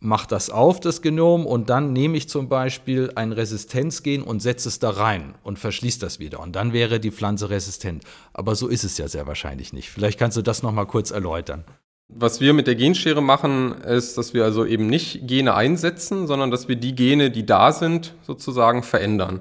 macht 0.00 0.32
das 0.32 0.50
auf, 0.50 0.80
das 0.80 1.02
Genom, 1.02 1.46
und 1.46 1.70
dann 1.70 1.92
nehme 1.92 2.16
ich 2.16 2.28
zum 2.28 2.48
Beispiel 2.48 3.12
ein 3.14 3.32
Resistenzgen 3.32 4.22
und 4.22 4.40
setze 4.40 4.68
es 4.68 4.78
da 4.78 4.90
rein 4.90 5.34
und 5.42 5.58
verschließe 5.58 5.98
das 5.98 6.18
wieder. 6.18 6.40
Und 6.40 6.54
dann 6.54 6.72
wäre 6.72 7.00
die 7.00 7.10
Pflanze 7.10 7.48
resistent. 7.50 8.04
Aber 8.32 8.54
so 8.54 8.68
ist 8.68 8.84
es 8.84 8.98
ja 8.98 9.08
sehr 9.08 9.26
wahrscheinlich 9.26 9.72
nicht. 9.72 9.90
Vielleicht 9.90 10.18
kannst 10.18 10.36
du 10.36 10.42
das 10.42 10.62
nochmal 10.62 10.86
kurz 10.86 11.10
erläutern. 11.10 11.64
Was 12.08 12.40
wir 12.40 12.52
mit 12.52 12.66
der 12.66 12.74
Genschere 12.74 13.22
machen, 13.22 13.72
ist, 13.80 14.18
dass 14.18 14.34
wir 14.34 14.44
also 14.44 14.66
eben 14.66 14.88
nicht 14.88 15.26
Gene 15.26 15.54
einsetzen, 15.54 16.26
sondern 16.26 16.50
dass 16.50 16.68
wir 16.68 16.76
die 16.76 16.94
Gene, 16.94 17.30
die 17.30 17.46
da 17.46 17.72
sind, 17.72 18.14
sozusagen 18.22 18.82
verändern. 18.82 19.40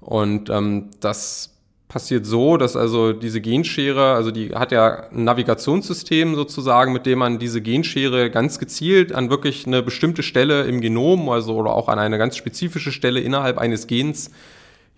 Und 0.00 0.50
ähm, 0.50 0.90
das 0.98 1.49
passiert 1.90 2.24
so, 2.24 2.56
dass 2.56 2.76
also 2.76 3.12
diese 3.12 3.42
Genschere, 3.42 4.14
also 4.14 4.30
die 4.30 4.54
hat 4.54 4.72
ja 4.72 5.08
ein 5.10 5.24
Navigationssystem 5.24 6.36
sozusagen, 6.36 6.94
mit 6.94 7.04
dem 7.04 7.18
man 7.18 7.38
diese 7.38 7.60
Genschere 7.60 8.30
ganz 8.30 8.58
gezielt 8.58 9.12
an 9.12 9.28
wirklich 9.28 9.66
eine 9.66 9.82
bestimmte 9.82 10.22
Stelle 10.22 10.62
im 10.62 10.80
Genom, 10.80 11.28
also 11.28 11.56
oder 11.56 11.74
auch 11.74 11.88
an 11.88 11.98
eine 11.98 12.16
ganz 12.16 12.36
spezifische 12.36 12.92
Stelle 12.92 13.20
innerhalb 13.20 13.58
eines 13.58 13.86
Gens 13.86 14.30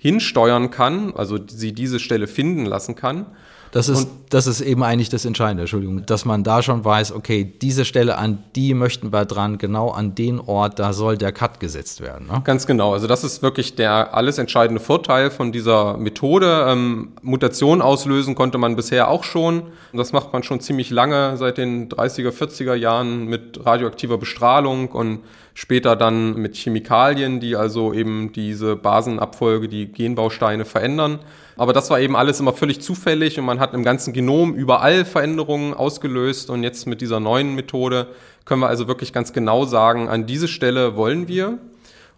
hinsteuern 0.03 0.71
kann, 0.71 1.15
also 1.15 1.39
sie 1.47 1.73
diese 1.73 2.01
Stelle 2.01 2.27
finden 2.27 2.67
lassen 2.67 2.97
kann. 2.97 3.27
Das 3.71 3.89
ist, 3.89 4.09
das 4.29 4.47
ist 4.47 4.61
eben 4.61 4.83
eigentlich 4.83 5.09
das 5.09 5.25
Entscheidende, 5.25 5.63
Entschuldigung, 5.63 6.05
dass 6.05 6.27
man 6.27 6.45
da 6.45 6.61
schon 6.61 6.85
weiß, 6.85 7.13
okay, 7.13 7.55
diese 7.63 7.87
Stelle, 7.87 8.19
an 8.19 8.43
die 8.55 8.75
möchten 8.75 9.13
wir 9.13 9.25
dran, 9.25 9.57
genau 9.57 9.91
an 9.91 10.15
den 10.15 10.41
Ort, 10.41 10.79
da 10.79 10.93
soll 10.93 11.17
der 11.17 11.33
Cut 11.33 11.59
gesetzt 11.59 12.03
werden. 12.03 12.27
Ne? 12.27 12.43
Ganz 12.45 12.67
genau. 12.67 12.93
Also 12.93 13.07
das 13.07 13.25
ist 13.25 13.43
wirklich 13.43 13.75
der 13.75 14.13
alles 14.13 14.37
entscheidende 14.37 14.83
Vorteil 14.83 15.31
von 15.31 15.53
dieser 15.53 15.97
Methode. 15.97 16.67
Ähm, 16.69 17.13
Mutation 17.23 17.81
auslösen 17.81 18.35
konnte 18.35 18.59
man 18.59 18.77
bisher 18.77 19.09
auch 19.09 19.25
schon. 19.25 19.63
Das 19.95 20.13
macht 20.13 20.35
man 20.35 20.43
schon 20.43 20.61
ziemlich 20.61 20.91
lange, 20.91 21.39
seit 21.39 21.57
den 21.57 21.89
30er, 21.89 22.31
40er 22.31 22.75
Jahren 22.75 23.25
mit 23.25 23.65
radioaktiver 23.65 24.19
Bestrahlung 24.19 24.89
und 24.89 25.21
später 25.55 25.97
dann 25.97 26.35
mit 26.35 26.57
Chemikalien, 26.57 27.41
die 27.41 27.57
also 27.57 27.93
eben 27.93 28.33
diese 28.33 28.77
Basenabfolge, 28.77 29.69
die 29.69 29.87
Genbausteine 29.87 30.65
verändern. 30.65 31.19
Aber 31.57 31.73
das 31.73 31.91
war 31.91 32.01
eben 32.01 32.17
alles 32.17 32.41
immer 32.41 32.53
völlig 32.53 32.81
zufällig 32.81 33.39
und 33.39 33.45
man 33.45 33.61
hat 33.61 33.75
im 33.75 33.83
ganzen 33.83 34.13
Genom 34.13 34.55
überall 34.55 35.05
Veränderungen 35.05 35.75
ausgelöst 35.75 36.49
und 36.51 36.63
jetzt 36.63 36.87
mit 36.87 37.01
dieser 37.01 37.21
neuen 37.21 37.55
Methode 37.55 38.09
können 38.45 38.61
wir 38.61 38.69
also 38.69 38.89
wirklich 38.89 39.13
ganz 39.13 39.33
genau 39.33 39.65
sagen, 39.65 40.09
an 40.09 40.27
diese 40.27 40.49
Stelle 40.49 40.97
wollen 40.97 41.29
wir. 41.29 41.59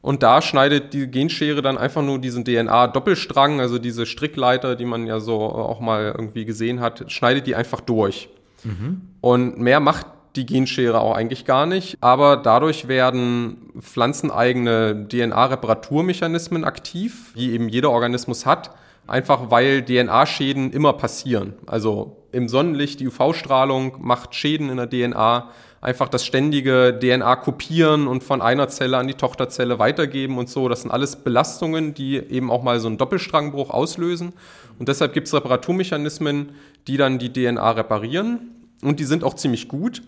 Und 0.01 0.23
da 0.23 0.43
schneidet 0.43 0.93
die 0.93 1.07
Genschere 1.07 1.63
dann 1.63 1.79
einfach 1.79 2.03
nur 2.03 2.19
diesen 2.19 2.45
DNA-Doppelstrang, 2.45 3.61
also 3.61 3.79
diese 3.79 4.05
Strickleiter, 4.05 4.77
die 4.77 4.85
man 4.85 5.07
ja 5.07 5.19
so 5.19 5.41
auch 5.41 5.81
mal 5.81 6.15
irgendwie 6.17 6.45
gesehen 6.45 6.81
hat, 6.81 7.11
schneidet 7.11 7.47
die 7.47 7.55
einfach 7.55 7.81
durch. 7.81 8.29
Mhm. 8.65 9.01
Und 9.23 9.59
mehr 9.59 9.81
macht 9.81 10.07
die 10.37 10.47
Genschere 10.47 11.01
auch 11.01 11.15
eigentlich 11.15 11.45
gar 11.45 11.67
nicht. 11.67 11.99
Aber 12.01 12.37
dadurch 12.37 12.89
werden 12.89 13.71
pflanzeneigene 13.81 15.07
DNA-Reparaturmechanismen 15.09 16.65
aktiv, 16.65 17.33
die 17.37 17.53
eben 17.53 17.69
jeder 17.69 17.91
Organismus 17.91 18.47
hat 18.47 18.71
einfach 19.07 19.51
weil 19.51 19.83
DNA-Schäden 19.85 20.71
immer 20.73 20.95
passieren. 20.95 21.55
Also 21.67 22.17
im 22.33 22.49
Sonnenlicht, 22.49 23.01
die 23.01 23.09
UV-Strahlung 23.09 23.97
macht 24.01 24.35
Schäden 24.35 24.71
in 24.71 24.77
der 24.77 24.89
DNA, 24.89 25.51
einfach 25.81 26.09
das 26.09 26.25
ständige 26.25 26.99
DNA-Kopieren 26.99 28.07
und 28.07 28.25
von 28.25 28.41
einer 28.41 28.69
Zelle 28.69 28.97
an 28.97 29.07
die 29.07 29.15
Tochterzelle 29.15 29.79
weitergeben 29.79 30.39
und 30.39 30.49
so. 30.49 30.69
Das 30.69 30.83
sind 30.83 30.91
alles 30.91 31.17
Belastungen, 31.17 31.93
die 31.95 32.17
eben 32.17 32.51
auch 32.51 32.63
mal 32.63 32.81
so 32.81 32.89
einen 32.89 32.97
Doppelstrangbruch 32.97 33.71
auslösen. 33.71 34.33
Und 34.79 34.89
deshalb 34.89 35.13
gibt 35.13 35.27
es 35.27 35.35
Reparaturmechanismen, 35.35 36.51
die 36.87 36.97
dann 36.97 37.19
die 37.19 37.33
DNA 37.33 37.71
reparieren. 37.73 38.51
Und 38.83 38.99
die 38.99 39.05
sind 39.05 39.25
auch 39.25 39.35
ziemlich 39.35 39.69
gut. 39.69 40.03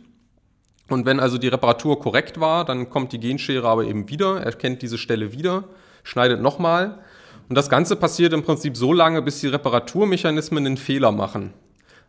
Und 0.88 1.06
wenn 1.06 1.20
also 1.20 1.38
die 1.38 1.48
Reparatur 1.48 1.98
korrekt 1.98 2.38
war, 2.38 2.64
dann 2.64 2.90
kommt 2.90 3.12
die 3.12 3.20
Genschere 3.20 3.66
aber 3.68 3.84
eben 3.84 4.08
wieder, 4.08 4.40
erkennt 4.40 4.82
diese 4.82 4.98
Stelle 4.98 5.32
wieder, 5.32 5.64
schneidet 6.04 6.40
nochmal 6.40 6.98
und 7.48 7.54
das 7.56 7.70
Ganze 7.70 7.96
passiert 7.96 8.32
im 8.32 8.42
Prinzip 8.42 8.76
so 8.76 8.92
lange, 8.92 9.22
bis 9.22 9.40
die 9.40 9.46
Reparaturmechanismen 9.48 10.66
einen 10.66 10.76
Fehler 10.76 11.12
machen. 11.12 11.52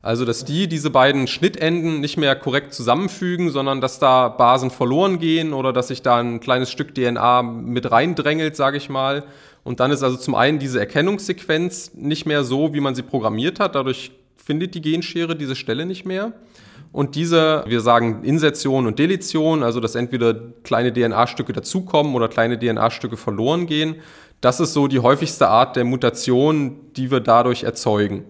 Also, 0.01 0.25
dass 0.25 0.45
die 0.45 0.67
diese 0.67 0.89
beiden 0.89 1.27
Schnittenden 1.27 1.99
nicht 1.99 2.17
mehr 2.17 2.35
korrekt 2.35 2.73
zusammenfügen, 2.73 3.51
sondern 3.51 3.81
dass 3.81 3.99
da 3.99 4.29
Basen 4.29 4.71
verloren 4.71 5.19
gehen 5.19 5.53
oder 5.53 5.73
dass 5.73 5.89
sich 5.89 6.01
da 6.01 6.17
ein 6.17 6.39
kleines 6.39 6.71
Stück 6.71 6.95
DNA 6.95 7.41
mit 7.41 7.91
reindrängelt, 7.91 8.55
sage 8.55 8.77
ich 8.77 8.89
mal. 8.89 9.23
Und 9.63 9.79
dann 9.79 9.91
ist 9.91 10.03
also 10.03 10.15
zum 10.17 10.35
einen 10.35 10.59
diese 10.59 10.79
Erkennungssequenz 10.79 11.93
nicht 11.95 12.25
mehr 12.25 12.43
so, 12.43 12.73
wie 12.73 12.79
man 12.79 12.95
sie 12.95 13.01
programmiert 13.01 13.59
hat. 13.59 13.75
Dadurch 13.75 14.11
findet 14.37 14.75
die 14.75 14.81
Genschere 14.81 15.35
diese 15.35 15.55
Stelle 15.55 15.85
nicht 15.85 16.05
mehr. 16.05 16.31
Und 16.97 17.13
diese, 17.13 17.63
wir 17.67 17.81
sagen 17.81 18.23
Insertion 18.23 18.87
und 18.87 18.97
Deletion, 18.97 19.61
also 19.61 19.79
dass 19.79 19.93
entweder 19.93 20.33
kleine 20.63 20.91
DNA-Stücke 20.91 21.53
dazukommen 21.53 22.15
oder 22.15 22.27
kleine 22.27 22.57
DNA-Stücke 22.57 23.17
verloren 23.17 23.67
gehen, 23.67 23.97
das 24.41 24.59
ist 24.59 24.73
so 24.73 24.87
die 24.87 24.97
häufigste 24.97 25.47
Art 25.47 25.75
der 25.75 25.83
Mutation, 25.83 26.91
die 26.95 27.11
wir 27.11 27.19
dadurch 27.19 27.61
erzeugen. 27.61 28.23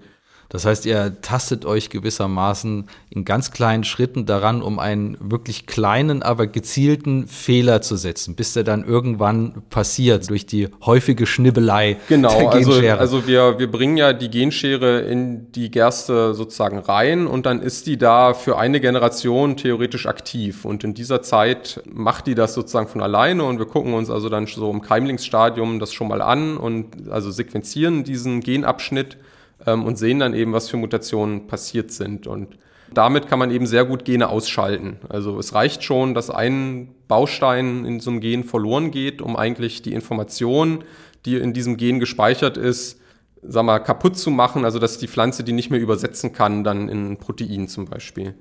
Das 0.50 0.66
heißt, 0.66 0.86
ihr 0.86 1.22
tastet 1.22 1.66
euch 1.66 1.90
gewissermaßen 1.90 2.88
in 3.10 3.26
ganz 3.26 3.52
kleinen 3.52 3.84
Schritten 3.84 4.26
daran, 4.26 4.62
um 4.62 4.80
einen 4.80 5.18
wirklich 5.20 5.66
kleinen, 5.68 6.24
aber 6.24 6.48
gezielten 6.48 7.28
Fehler 7.28 7.82
zu 7.82 7.98
setzen, 7.98 8.36
bis 8.36 8.54
der 8.54 8.64
dann 8.64 8.86
irgendwann 8.86 9.64
passiert 9.70 10.30
durch 10.30 10.46
die 10.46 10.70
häufige 10.86 11.26
Schnibbelei 11.26 11.98
genau, 12.08 12.30
der 12.30 12.50
also, 12.52 12.72
Genschere. 12.72 12.98
Also, 12.98 13.18
also 13.18 13.28
wir, 13.28 13.60
wir 13.60 13.70
bringen 13.70 13.98
ja 13.98 14.14
die 14.14 14.30
Genschere 14.30 15.02
in 15.02 15.52
die 15.52 15.70
Gerste 15.70 16.34
sozusagen 16.34 16.80
rein 16.80 17.28
und 17.28 17.46
dann 17.46 17.62
ist 17.62 17.88
die 17.88 17.98
da 17.98 18.34
für 18.34 18.58
eine 18.58 18.80
Generation 18.80 19.58
theoretisch 19.58 20.06
aktiv. 20.06 20.64
Und 20.64 20.84
in 20.84 20.94
dieser 20.94 21.22
Zeit 21.22 21.82
macht 21.92 22.28
die 22.28 22.36
das 22.36 22.54
sozusagen 22.54 22.88
von 22.88 23.02
alleine 23.02 23.44
und 23.44 23.60
wir 23.60 23.66
gucken 23.66 23.94
uns 23.94 24.10
also 24.10 24.30
dann 24.30 24.48
so 24.48 24.72
im 24.72 24.82
Keimlingsstadium 24.82 25.80
das 25.80 25.92
schon 25.92 26.08
mal 26.08 26.22
an 26.22 26.58
und 26.58 27.10
also 27.10 27.32
sequenzieren 27.32 28.04
diesen 28.06 28.40
Genabschnitt 28.42 29.18
ähm, 29.66 29.86
und 29.86 29.98
sehen 29.98 30.20
dann 30.20 30.34
eben, 30.34 30.54
was 30.54 30.70
für 30.70 30.78
Mutationen 30.78 31.48
passiert 31.48 31.92
sind. 31.92 32.28
Und 32.28 32.58
damit 32.94 33.28
kann 33.28 33.40
man 33.40 33.52
eben 33.52 33.66
sehr 33.66 33.86
gut 33.86 34.06
Gene 34.06 34.30
ausschalten. 34.30 34.98
Also 35.10 35.38
es 35.40 35.54
reicht 35.54 35.84
schon, 35.84 36.14
dass 36.14 36.30
ein 36.30 36.90
Baustein 37.08 37.86
in 37.86 38.00
so 38.00 38.12
einem 38.12 38.22
Gen 38.22 38.44
verloren 38.44 38.92
geht, 38.92 39.22
um 39.22 39.36
eigentlich 39.36 39.82
die 39.82 39.94
Information, 39.94 40.84
die 41.26 41.38
in 41.38 41.54
diesem 41.54 41.78
Gen 41.78 42.00
gespeichert 42.00 42.58
ist, 42.58 43.00
sag 43.42 43.64
mal, 43.64 43.80
kaputt 43.80 44.18
zu 44.18 44.32
machen, 44.32 44.66
also 44.66 44.80
dass 44.80 44.98
die 44.98 45.08
Pflanze 45.08 45.44
die 45.44 45.52
nicht 45.52 45.70
mehr 45.70 45.80
übersetzen 45.80 46.34
kann, 46.34 46.64
dann 46.64 46.90
in 46.90 47.12
ein 47.12 47.18
Protein 47.18 47.68
zum 47.68 47.86
Beispiel. 47.86 48.36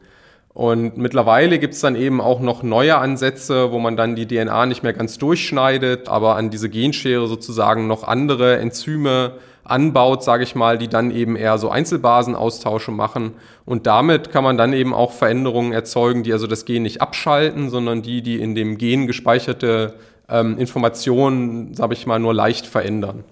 Und 0.56 0.96
mittlerweile 0.96 1.58
gibt 1.58 1.74
es 1.74 1.80
dann 1.80 1.96
eben 1.96 2.20
auch 2.20 2.40
noch 2.40 2.62
neue 2.62 2.96
Ansätze, 2.96 3.72
wo 3.72 3.78
man 3.78 3.96
dann 3.96 4.16
die 4.16 4.26
DNA 4.26 4.64
nicht 4.64 4.82
mehr 4.82 4.94
ganz 4.94 5.18
durchschneidet, 5.18 6.08
aber 6.08 6.36
an 6.36 6.48
diese 6.48 6.70
Genschere 6.70 7.26
sozusagen 7.26 7.86
noch 7.86 8.04
andere 8.04 8.56
Enzyme 8.56 9.32
anbaut, 9.66 10.22
sage 10.22 10.44
ich 10.44 10.54
mal, 10.54 10.78
die 10.78 10.88
dann 10.88 11.10
eben 11.10 11.36
eher 11.36 11.58
so 11.58 11.70
Einzelbasenaustausche 11.70 12.90
machen. 12.90 13.32
Und 13.64 13.86
damit 13.86 14.30
kann 14.30 14.44
man 14.44 14.56
dann 14.56 14.72
eben 14.72 14.94
auch 14.94 15.12
Veränderungen 15.12 15.72
erzeugen, 15.72 16.22
die 16.22 16.32
also 16.32 16.46
das 16.46 16.64
Gen 16.64 16.82
nicht 16.84 17.00
abschalten, 17.00 17.70
sondern 17.70 18.02
die, 18.02 18.22
die 18.22 18.40
in 18.40 18.54
dem 18.54 18.78
Gen 18.78 19.06
gespeicherte 19.06 19.94
ähm, 20.28 20.58
Informationen, 20.58 21.74
sage 21.74 21.94
ich 21.94 22.06
mal, 22.06 22.18
nur 22.18 22.34
leicht 22.34 22.66
verändern. 22.66 23.24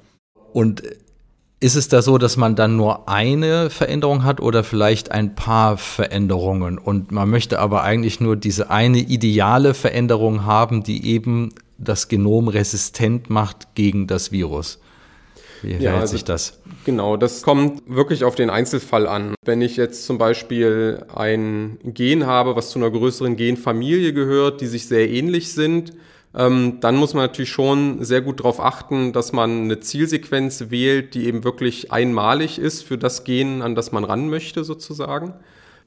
Und 0.52 0.82
ist 1.60 1.76
es 1.76 1.88
da 1.88 2.02
so, 2.02 2.18
dass 2.18 2.36
man 2.36 2.56
dann 2.56 2.76
nur 2.76 3.08
eine 3.08 3.70
Veränderung 3.70 4.22
hat 4.22 4.40
oder 4.40 4.64
vielleicht 4.64 5.12
ein 5.12 5.34
paar 5.34 5.78
Veränderungen 5.78 6.78
und 6.78 7.10
man 7.10 7.30
möchte 7.30 7.58
aber 7.58 7.82
eigentlich 7.82 8.20
nur 8.20 8.36
diese 8.36 8.70
eine 8.70 8.98
ideale 8.98 9.72
Veränderung 9.72 10.44
haben, 10.44 10.82
die 10.82 11.06
eben 11.06 11.54
das 11.78 12.08
Genom 12.08 12.48
resistent 12.48 13.30
macht 13.30 13.74
gegen 13.74 14.06
das 14.06 14.30
Virus? 14.30 14.78
Wie 15.64 15.72
ja, 15.72 15.78
verhält 15.78 16.00
also, 16.00 16.12
sich 16.12 16.24
das? 16.24 16.60
Genau, 16.84 17.16
das 17.16 17.42
kommt 17.42 17.82
wirklich 17.86 18.24
auf 18.24 18.34
den 18.34 18.50
Einzelfall 18.50 19.06
an. 19.06 19.34
Wenn 19.44 19.62
ich 19.62 19.76
jetzt 19.76 20.04
zum 20.04 20.18
Beispiel 20.18 21.04
ein 21.14 21.78
Gen 21.82 22.26
habe, 22.26 22.56
was 22.56 22.70
zu 22.70 22.78
einer 22.78 22.90
größeren 22.90 23.36
Genfamilie 23.36 24.12
gehört, 24.12 24.60
die 24.60 24.66
sich 24.66 24.86
sehr 24.86 25.08
ähnlich 25.08 25.52
sind, 25.52 25.92
ähm, 26.36 26.78
dann 26.80 26.96
muss 26.96 27.14
man 27.14 27.24
natürlich 27.24 27.50
schon 27.50 28.04
sehr 28.04 28.20
gut 28.20 28.40
darauf 28.40 28.60
achten, 28.60 29.12
dass 29.12 29.32
man 29.32 29.64
eine 29.64 29.80
Zielsequenz 29.80 30.66
wählt, 30.68 31.14
die 31.14 31.26
eben 31.26 31.44
wirklich 31.44 31.92
einmalig 31.92 32.58
ist 32.58 32.82
für 32.82 32.98
das 32.98 33.24
Gen, 33.24 33.62
an 33.62 33.74
das 33.74 33.92
man 33.92 34.04
ran 34.04 34.28
möchte, 34.28 34.64
sozusagen. 34.64 35.34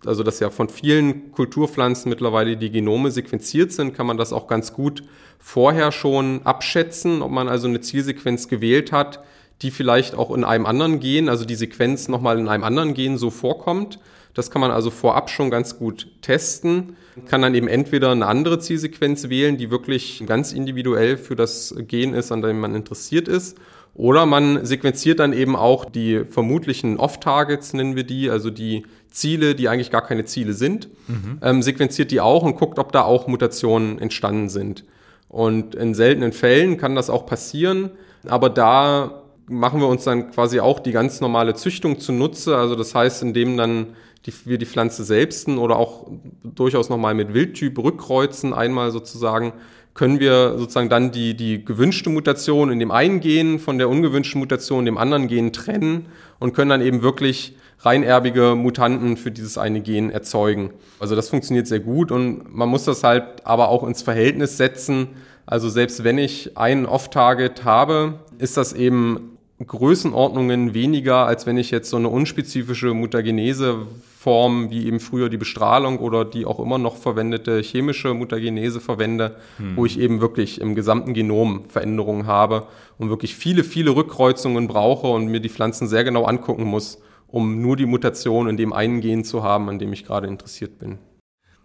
Also, 0.05 0.23
dass 0.23 0.39
ja 0.39 0.49
von 0.49 0.69
vielen 0.69 1.31
Kulturpflanzen 1.31 2.09
mittlerweile 2.09 2.55
die 2.55 2.69
Genome 2.69 3.11
sequenziert 3.11 3.71
sind, 3.71 3.93
kann 3.93 4.05
man 4.05 4.17
das 4.17 4.31
auch 4.31 4.47
ganz 4.47 4.73
gut 4.73 5.03
vorher 5.39 5.91
schon 5.91 6.41
abschätzen, 6.43 7.21
ob 7.21 7.31
man 7.31 7.49
also 7.49 7.67
eine 7.67 7.81
Zielsequenz 7.81 8.47
gewählt 8.47 8.91
hat, 8.91 9.23
die 9.61 9.71
vielleicht 9.71 10.15
auch 10.15 10.35
in 10.35 10.43
einem 10.43 10.65
anderen 10.65 10.99
Gen, 10.99 11.29
also 11.29 11.45
die 11.45 11.55
Sequenz 11.55 12.07
nochmal 12.07 12.39
in 12.39 12.47
einem 12.47 12.63
anderen 12.63 12.93
Gen 12.93 13.17
so 13.17 13.29
vorkommt. 13.29 13.99
Das 14.33 14.51
kann 14.51 14.61
man 14.61 14.69
also 14.69 14.91
vorab 14.91 15.31
schon 15.31 15.49
ganz 15.49 15.79
gut 15.79 16.07
testen, 16.21 16.95
kann 17.25 17.41
dann 17.41 17.55
eben 17.55 17.67
entweder 17.67 18.11
eine 18.11 18.27
andere 18.27 18.59
Zielsequenz 18.59 19.29
wählen, 19.29 19.57
die 19.57 19.71
wirklich 19.71 20.23
ganz 20.27 20.53
individuell 20.53 21.17
für 21.17 21.35
das 21.35 21.73
Gen 21.87 22.13
ist, 22.13 22.31
an 22.31 22.43
dem 22.43 22.59
man 22.59 22.75
interessiert 22.75 23.27
ist. 23.27 23.57
Oder 23.95 24.27
man 24.27 24.63
sequenziert 24.63 25.19
dann 25.19 25.33
eben 25.33 25.55
auch 25.55 25.85
die 25.85 26.23
vermutlichen 26.23 26.97
Off-Targets, 26.97 27.73
nennen 27.73 27.95
wir 27.95 28.03
die, 28.03 28.29
also 28.29 28.51
die 28.51 28.85
Ziele, 29.09 29.55
die 29.55 29.69
eigentlich 29.69 29.89
gar 29.89 30.05
keine 30.05 30.25
Ziele 30.25 30.53
sind, 30.53 30.87
mhm. 31.07 31.39
ähm, 31.41 31.63
sequenziert 31.63 32.11
die 32.11 32.21
auch 32.21 32.43
und 32.43 32.57
guckt, 32.57 32.77
ob 32.77 32.91
da 32.91 33.01
auch 33.01 33.25
Mutationen 33.25 33.97
entstanden 33.97 34.49
sind. 34.49 34.83
Und 35.29 35.73
in 35.73 35.95
seltenen 35.95 36.31
Fällen 36.31 36.77
kann 36.77 36.95
das 36.95 37.09
auch 37.09 37.25
passieren, 37.25 37.89
aber 38.27 38.51
da 38.51 39.23
machen 39.47 39.79
wir 39.79 39.87
uns 39.87 40.03
dann 40.03 40.31
quasi 40.31 40.59
auch 40.59 40.79
die 40.79 40.91
ganz 40.91 41.21
normale 41.21 41.53
Züchtung 41.55 41.99
zunutze. 41.99 42.57
Also 42.57 42.75
das 42.75 42.93
heißt, 42.93 43.23
indem 43.23 43.57
dann 43.57 43.95
die, 44.25 44.33
wir 44.45 44.57
die 44.57 44.65
Pflanze 44.65 45.03
selbsten 45.03 45.57
oder 45.57 45.77
auch 45.77 46.07
durchaus 46.43 46.89
nochmal 46.89 47.13
mit 47.13 47.33
Wildtyp 47.33 47.77
rückkreuzen, 47.79 48.53
einmal 48.53 48.91
sozusagen, 48.91 49.53
können 49.93 50.19
wir 50.19 50.57
sozusagen 50.57 50.89
dann 50.89 51.11
die, 51.11 51.35
die 51.35 51.65
gewünschte 51.65 52.09
Mutation 52.09 52.71
in 52.71 52.79
dem 52.79 52.91
einen 52.91 53.19
Gen 53.19 53.57
von 53.57 53.77
der 53.77 53.89
ungewünschten 53.89 54.39
Mutation 54.39 54.79
in 54.79 54.85
dem 54.85 54.97
anderen 54.97 55.27
Gen 55.27 55.53
trennen 55.53 56.07
und 56.39 56.53
können 56.53 56.69
dann 56.69 56.81
eben 56.81 57.01
wirklich 57.01 57.55
reinerbige 57.79 58.55
Mutanten 58.55 59.17
für 59.17 59.31
dieses 59.31 59.57
eine 59.57 59.81
Gen 59.81 60.09
erzeugen. 60.09 60.71
Also 60.99 61.15
das 61.15 61.29
funktioniert 61.29 61.67
sehr 61.67 61.79
gut 61.79 62.11
und 62.11 62.53
man 62.53 62.69
muss 62.69 62.85
das 62.85 63.03
halt 63.03 63.45
aber 63.45 63.69
auch 63.69 63.83
ins 63.83 64.01
Verhältnis 64.01 64.57
setzen. 64.57 65.09
Also 65.45 65.69
selbst 65.69 66.03
wenn 66.03 66.17
ich 66.17 66.57
einen 66.57 66.85
Off-Target 66.85 67.63
habe, 67.63 68.19
ist 68.37 68.57
das 68.57 68.73
eben 68.73 69.36
Größenordnungen 69.65 70.75
weniger, 70.75 71.25
als 71.25 71.47
wenn 71.47 71.57
ich 71.57 71.71
jetzt 71.71 71.89
so 71.89 71.97
eine 71.97 72.09
unspezifische 72.09 72.93
Mutagenese-Form 72.93 74.69
wie 74.69 74.85
eben 74.85 74.99
früher 74.99 75.29
die 75.29 75.37
Bestrahlung 75.37 75.97
oder 75.97 76.25
die 76.25 76.45
auch 76.45 76.59
immer 76.59 76.77
noch 76.77 76.95
verwendete 76.95 77.61
chemische 77.61 78.13
Mutagenese 78.13 78.79
verwende, 78.79 79.37
hm. 79.57 79.75
wo 79.75 79.85
ich 79.87 79.99
eben 79.99 80.21
wirklich 80.21 80.61
im 80.61 80.75
gesamten 80.75 81.15
Genom 81.15 81.67
Veränderungen 81.69 82.27
habe 82.27 82.67
und 82.99 83.09
wirklich 83.09 83.35
viele, 83.35 83.63
viele 83.63 83.95
Rückkreuzungen 83.95 84.67
brauche 84.67 85.07
und 85.07 85.25
mir 85.27 85.39
die 85.39 85.49
Pflanzen 85.49 85.87
sehr 85.87 86.03
genau 86.03 86.25
angucken 86.25 86.65
muss, 86.65 87.01
um 87.27 87.59
nur 87.59 87.75
die 87.75 87.87
Mutation 87.87 88.47
in 88.47 88.57
dem 88.57 88.73
einen 88.73 89.01
Gen 89.01 89.23
zu 89.23 89.41
haben, 89.41 89.69
an 89.69 89.79
dem 89.79 89.91
ich 89.91 90.05
gerade 90.05 90.27
interessiert 90.27 90.77
bin. 90.77 90.99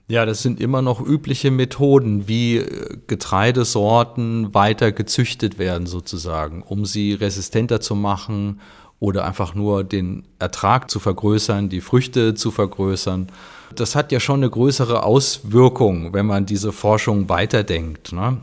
Ja, 0.09 0.27
das 0.27 0.43
sind 0.43 0.61
immer 0.61 0.83
noch 0.83 1.01
übliche 1.01 1.51
Methoden, 1.51 2.29
wie 2.29 2.59
äh, 2.59 2.99
Getreidesorten 3.07 4.53
weiter 4.53 4.93
gezüchtet 4.93 5.59
werden 5.59 5.87
sozusagen, 5.87 6.63
um 6.63 6.85
sie 6.85 7.15
resistenter 7.15 7.81
zu 7.81 7.95
machen 7.95 8.61
oder 8.99 9.25
einfach 9.25 9.55
nur 9.55 9.85
den 9.85 10.25
Ertrag 10.39 10.91
zu 10.91 11.01
vergrößern, 11.01 11.69
die 11.69 11.81
Früchte 11.81 12.35
zu 12.35 12.51
vergrößern. 12.51 13.29
Das 13.75 13.95
hat 13.95 14.13
ja 14.13 14.21
schon 14.21 14.41
eine 14.41 14.51
größere 14.51 15.03
Auswirkung, 15.03 16.13
wenn 16.13 16.27
man 16.27 16.47
diese 16.47 16.73
Forschung 16.73 17.29
weiterdenkt. 17.29 18.13
Ne? 18.13 18.37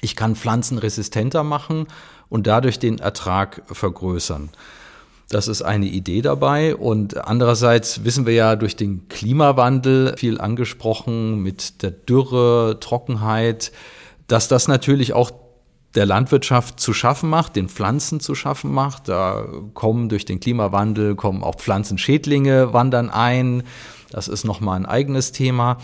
Ich 0.00 0.16
kann 0.16 0.36
Pflanzen 0.36 0.78
resistenter 0.78 1.42
machen 1.42 1.86
und 2.28 2.46
dadurch 2.46 2.78
den 2.78 2.98
Ertrag 2.98 3.62
vergrößern. 3.66 4.50
Das 5.28 5.48
ist 5.48 5.62
eine 5.62 5.86
Idee 5.86 6.22
dabei. 6.22 6.76
Und 6.76 7.26
andererseits 7.26 8.04
wissen 8.04 8.26
wir 8.26 8.34
ja 8.34 8.56
durch 8.56 8.76
den 8.76 9.08
Klimawandel 9.08 10.14
viel 10.16 10.40
angesprochen 10.40 11.42
mit 11.42 11.82
der 11.82 11.90
Dürre, 11.90 12.78
Trockenheit, 12.80 13.72
dass 14.26 14.48
das 14.48 14.68
natürlich 14.68 15.12
auch 15.12 15.32
der 15.94 16.06
Landwirtschaft 16.06 16.80
zu 16.80 16.92
schaffen 16.92 17.30
macht, 17.30 17.56
den 17.56 17.68
Pflanzen 17.68 18.20
zu 18.20 18.34
schaffen 18.34 18.72
macht. 18.72 19.08
Da 19.08 19.46
kommen 19.74 20.08
durch 20.08 20.24
den 20.24 20.40
Klimawandel 20.40 21.14
kommen 21.14 21.42
auch 21.42 21.56
Pflanzenschädlinge 21.56 22.72
wandern 22.72 23.10
ein. 23.10 23.62
Das 24.10 24.28
ist 24.28 24.44
nochmal 24.44 24.76
ein 24.78 24.86
eigenes 24.86 25.32
Thema. 25.32 25.78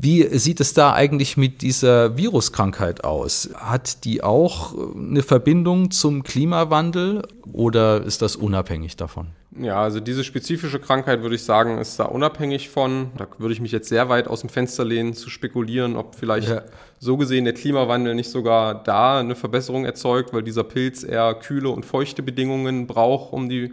Wie 0.00 0.22
sieht 0.38 0.60
es 0.60 0.74
da 0.74 0.92
eigentlich 0.92 1.36
mit 1.36 1.60
dieser 1.60 2.16
Viruskrankheit 2.16 3.02
aus? 3.02 3.50
Hat 3.54 4.04
die 4.04 4.22
auch 4.22 4.72
eine 4.94 5.22
Verbindung 5.22 5.90
zum 5.90 6.22
Klimawandel 6.22 7.26
oder 7.52 8.04
ist 8.04 8.22
das 8.22 8.36
unabhängig 8.36 8.96
davon? 8.96 9.30
Ja, 9.60 9.82
also 9.82 9.98
diese 9.98 10.22
spezifische 10.22 10.78
Krankheit 10.78 11.22
würde 11.22 11.34
ich 11.34 11.42
sagen, 11.42 11.78
ist 11.78 11.98
da 11.98 12.04
unabhängig 12.04 12.68
von. 12.68 13.10
Da 13.16 13.26
würde 13.38 13.52
ich 13.52 13.60
mich 13.60 13.72
jetzt 13.72 13.88
sehr 13.88 14.08
weit 14.08 14.28
aus 14.28 14.42
dem 14.42 14.50
Fenster 14.50 14.84
lehnen, 14.84 15.14
zu 15.14 15.30
spekulieren, 15.30 15.96
ob 15.96 16.14
vielleicht 16.14 16.48
ja. 16.48 16.62
so 17.00 17.16
gesehen 17.16 17.44
der 17.44 17.54
Klimawandel 17.54 18.14
nicht 18.14 18.30
sogar 18.30 18.80
da 18.84 19.18
eine 19.18 19.34
Verbesserung 19.34 19.84
erzeugt, 19.84 20.32
weil 20.32 20.44
dieser 20.44 20.62
Pilz 20.62 21.02
eher 21.02 21.34
kühle 21.34 21.70
und 21.70 21.84
feuchte 21.84 22.22
Bedingungen 22.22 22.86
braucht, 22.86 23.32
um 23.32 23.48
die 23.48 23.72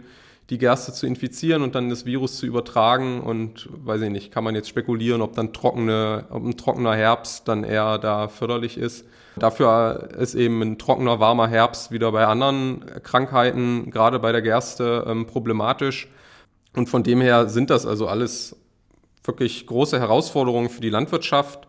die 0.50 0.58
Gerste 0.58 0.92
zu 0.92 1.06
infizieren 1.06 1.62
und 1.62 1.74
dann 1.74 1.90
das 1.90 2.06
Virus 2.06 2.36
zu 2.36 2.46
übertragen. 2.46 3.20
Und 3.20 3.68
weiß 3.72 4.02
ich 4.02 4.10
nicht, 4.10 4.32
kann 4.32 4.44
man 4.44 4.54
jetzt 4.54 4.68
spekulieren, 4.68 5.20
ob 5.20 5.34
dann 5.34 5.52
trockene, 5.52 6.26
ob 6.30 6.44
ein 6.44 6.56
trockener 6.56 6.94
Herbst 6.94 7.48
dann 7.48 7.64
eher 7.64 7.98
da 7.98 8.28
förderlich 8.28 8.78
ist. 8.78 9.04
Dafür 9.36 10.08
ist 10.18 10.34
eben 10.34 10.62
ein 10.62 10.78
trockener, 10.78 11.20
warmer 11.20 11.46
Herbst 11.46 11.90
wieder 11.90 12.10
bei 12.12 12.26
anderen 12.26 12.84
Krankheiten, 13.02 13.90
gerade 13.90 14.18
bei 14.18 14.32
der 14.32 14.40
Gerste, 14.40 15.04
ähm, 15.06 15.26
problematisch. 15.26 16.08
Und 16.74 16.88
von 16.88 17.02
dem 17.02 17.20
her 17.20 17.48
sind 17.48 17.70
das 17.70 17.86
also 17.86 18.06
alles 18.06 18.56
wirklich 19.24 19.66
große 19.66 19.98
Herausforderungen 19.98 20.70
für 20.70 20.80
die 20.80 20.90
Landwirtschaft. 20.90 21.65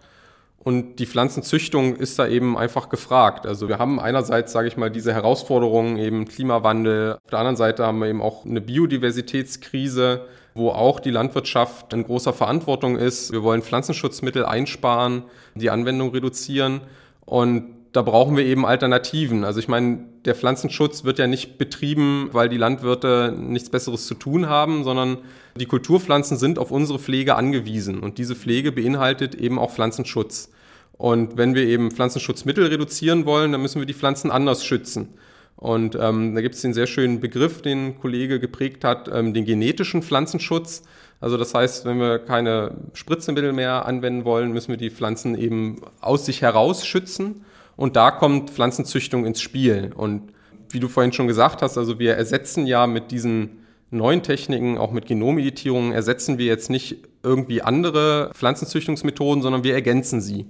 Und 0.67 0.99
die 0.99 1.06
Pflanzenzüchtung 1.06 1.95
ist 1.95 2.19
da 2.19 2.27
eben 2.27 2.58
einfach 2.58 2.89
gefragt. 2.89 3.45
Also 3.47 3.69
wir 3.69 3.80
haben 3.80 4.01
einerseits, 4.01 4.51
sage 4.51 4.67
ich 4.67 4.75
mal, 4.75 4.91
diese 4.91 5.13
Herausforderungen, 5.13 5.95
eben 5.95 6.25
Klimawandel. 6.25 7.13
Auf 7.23 7.30
der 7.32 7.39
anderen 7.39 7.56
Seite 7.56 7.86
haben 7.86 7.99
wir 7.99 8.10
eben 8.10 8.21
auch 8.21 8.45
eine 8.45 8.60
Biodiversitätskrise, 8.60 10.25
wo 10.56 10.71
auch 10.71 10.99
die 10.99 11.10
Landwirtschaft 11.10 11.93
in 11.93 12.03
großer 12.03 12.34
Verantwortung 12.34 12.97
ist. 12.97 13.32
Wir 13.32 13.43
wollen 13.43 13.62
Pflanzenschutzmittel 13.62 14.45
einsparen, 14.45 15.23
die 15.56 15.69
Anwendung 15.69 16.10
reduzieren. 16.12 16.82
Und 17.23 17.73
da 17.93 18.01
brauchen 18.01 18.36
wir 18.36 18.43
eben 18.43 18.65
Alternativen. 18.65 19.45
Also 19.45 19.62
ich 19.62 19.69
meine, 19.69 19.99
der 20.25 20.36
Pflanzenschutz 20.36 21.06
wird 21.06 21.17
ja 21.17 21.27
nicht 21.27 21.58
betrieben, 21.58 22.27
weil 22.34 22.49
die 22.49 22.58
Landwirte 22.58 23.34
nichts 23.39 23.69
Besseres 23.69 24.06
zu 24.06 24.15
tun 24.15 24.49
haben, 24.49 24.84
sondern 24.84 25.19
die 25.56 25.65
Kulturpflanzen 25.65 26.36
sind 26.36 26.60
auf 26.60 26.71
unsere 26.71 26.99
Pflege 26.99 27.36
angewiesen. 27.36 27.99
Und 27.99 28.17
diese 28.17 28.36
Pflege 28.36 28.73
beinhaltet 28.73 29.34
eben 29.34 29.60
auch 29.60 29.71
Pflanzenschutz. 29.71 30.49
Und 30.97 31.38
wenn 31.38 31.53
wir 31.53 31.63
eben 31.63 31.91
Pflanzenschutzmittel 31.91 32.65
reduzieren 32.67 33.25
wollen, 33.25 33.51
dann 33.51 33.62
müssen 33.62 33.79
wir 33.79 33.86
die 33.86 33.93
Pflanzen 33.93 34.31
anders 34.31 34.65
schützen. 34.65 35.10
Und 35.55 35.97
ähm, 35.99 36.36
da 36.36 36.41
gibt 36.41 36.55
es 36.55 36.62
den 36.62 36.73
sehr 36.73 36.88
schönen 36.88 37.19
Begriff, 37.19 37.62
den 37.62 37.99
Kollege 37.99 38.39
geprägt 38.39 38.83
hat, 38.83 39.10
ähm, 39.12 39.33
den 39.33 39.45
genetischen 39.45 40.03
Pflanzenschutz. 40.03 40.83
Also 41.19 41.38
das 41.38 41.53
heißt, 41.53 41.86
wenn 41.86 41.99
wir 41.99 42.19
keine 42.19 42.75
Spritzemittel 42.93 43.53
mehr 43.53 43.86
anwenden 43.86 44.23
wollen, 44.23 44.51
müssen 44.51 44.69
wir 44.69 44.77
die 44.77 44.91
Pflanzen 44.91 45.36
eben 45.36 45.81
aus 45.99 46.25
sich 46.25 46.43
heraus 46.43 46.86
schützen. 46.86 47.43
Und 47.75 47.95
da 47.95 48.12
kommt 48.12 48.51
Pflanzenzüchtung 48.51 49.25
ins 49.25 49.41
Spiel. 49.41 49.91
Und 49.95 50.31
wie 50.69 50.79
du 50.79 50.88
vorhin 50.88 51.13
schon 51.13 51.27
gesagt 51.27 51.62
hast, 51.62 51.77
also 51.77 51.97
wir 51.97 52.15
ersetzen 52.15 52.67
ja 52.67 52.86
mit 52.86 53.12
diesen 53.12 53.63
neuen 53.89 54.21
Techniken, 54.21 54.77
auch 54.77 54.91
mit 54.91 55.07
Genomeditierungen, 55.07 55.91
ersetzen 55.91 56.38
wir 56.38 56.45
jetzt 56.45 56.69
nicht 56.69 56.97
irgendwie 57.23 57.62
andere 57.62 58.31
Pflanzenzüchtungsmethoden, 58.33 59.41
sondern 59.41 59.63
wir 59.63 59.73
ergänzen 59.73 60.21
sie. 60.21 60.45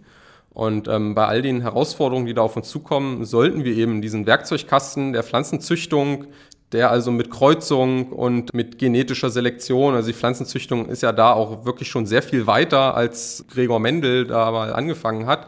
Und 0.57 0.87
ähm, 0.87 1.13
bei 1.13 1.27
all 1.27 1.43
den 1.43 1.61
Herausforderungen, 1.61 2.25
die 2.25 2.33
da 2.33 2.41
auf 2.41 2.55
uns 2.55 2.67
zukommen, 2.67 3.25
sollten 3.25 3.63
wir 3.63 3.75
eben 3.75 4.01
diesen 4.01 4.25
Werkzeugkasten 4.25 5.13
der 5.13 5.21
Pflanzenzüchtung, 5.21 6.25
der 6.71 6.89
also 6.89 7.11
mit 7.11 7.29
Kreuzung 7.29 8.11
und 8.11 8.55
mit 8.55 8.79
genetischer 8.79 9.29
Selektion, 9.29 9.93
also 9.93 10.07
die 10.07 10.17
Pflanzenzüchtung 10.17 10.87
ist 10.87 11.03
ja 11.03 11.11
da 11.11 11.31
auch 11.33 11.63
wirklich 11.65 11.89
schon 11.89 12.07
sehr 12.07 12.23
viel 12.23 12.47
weiter, 12.47 12.95
als 12.95 13.45
Gregor 13.53 13.79
Mendel 13.79 14.25
da 14.25 14.49
mal 14.49 14.73
angefangen 14.73 15.27
hat. 15.27 15.45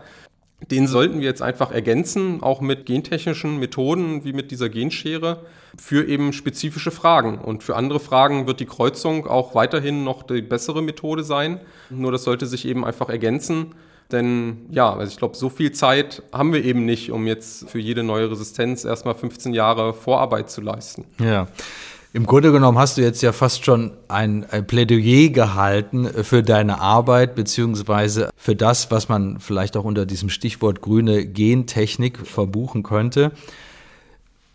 Den 0.69 0.85
sollten 0.85 1.21
wir 1.21 1.25
jetzt 1.25 1.41
einfach 1.41 1.71
ergänzen, 1.71 2.43
auch 2.43 2.61
mit 2.61 2.85
gentechnischen 2.85 3.57
Methoden 3.57 4.23
wie 4.25 4.33
mit 4.33 4.51
dieser 4.51 4.69
Genschere 4.69 5.39
für 5.75 6.07
eben 6.07 6.33
spezifische 6.33 6.91
Fragen. 6.91 7.39
Und 7.39 7.63
für 7.63 7.75
andere 7.75 7.99
Fragen 7.99 8.45
wird 8.45 8.59
die 8.59 8.67
Kreuzung 8.67 9.25
auch 9.25 9.55
weiterhin 9.55 10.03
noch 10.03 10.21
die 10.21 10.43
bessere 10.43 10.83
Methode 10.83 11.23
sein. 11.23 11.61
Nur 11.89 12.11
das 12.11 12.25
sollte 12.25 12.45
sich 12.45 12.67
eben 12.67 12.85
einfach 12.85 13.09
ergänzen 13.09 13.73
denn 14.11 14.65
ja, 14.71 14.91
also 14.93 15.11
ich 15.11 15.17
glaube, 15.17 15.35
so 15.37 15.49
viel 15.49 15.71
Zeit 15.71 16.23
haben 16.31 16.53
wir 16.53 16.63
eben 16.63 16.85
nicht, 16.85 17.11
um 17.11 17.27
jetzt 17.27 17.69
für 17.69 17.79
jede 17.79 18.03
neue 18.03 18.31
Resistenz 18.31 18.85
erstmal 18.85 19.15
15 19.15 19.53
Jahre 19.53 19.93
Vorarbeit 19.93 20.49
zu 20.49 20.61
leisten. 20.61 21.05
Ja. 21.19 21.47
Im 22.11 22.25
Grunde 22.25 22.51
genommen 22.51 22.79
hast 22.79 22.97
du 22.97 23.01
jetzt 23.01 23.21
ja 23.21 23.31
fast 23.31 23.65
schon 23.65 23.91
ein, 24.07 24.43
Plädoyer 24.65 25.29
gehalten 25.29 26.07
für 26.23 26.41
deine 26.41 26.81
Arbeit, 26.81 27.35
beziehungsweise 27.35 28.31
für 28.35 28.55
das, 28.55 28.89
was 28.89 29.09
man 29.09 29.39
vielleicht 29.39 29.77
auch 29.77 29.83
unter 29.83 30.07
diesem 30.07 30.29
Stichwort 30.29 30.81
grüne 30.81 31.27
Gentechnik 31.27 32.17
verbuchen 32.25 32.81
könnte. 32.81 33.31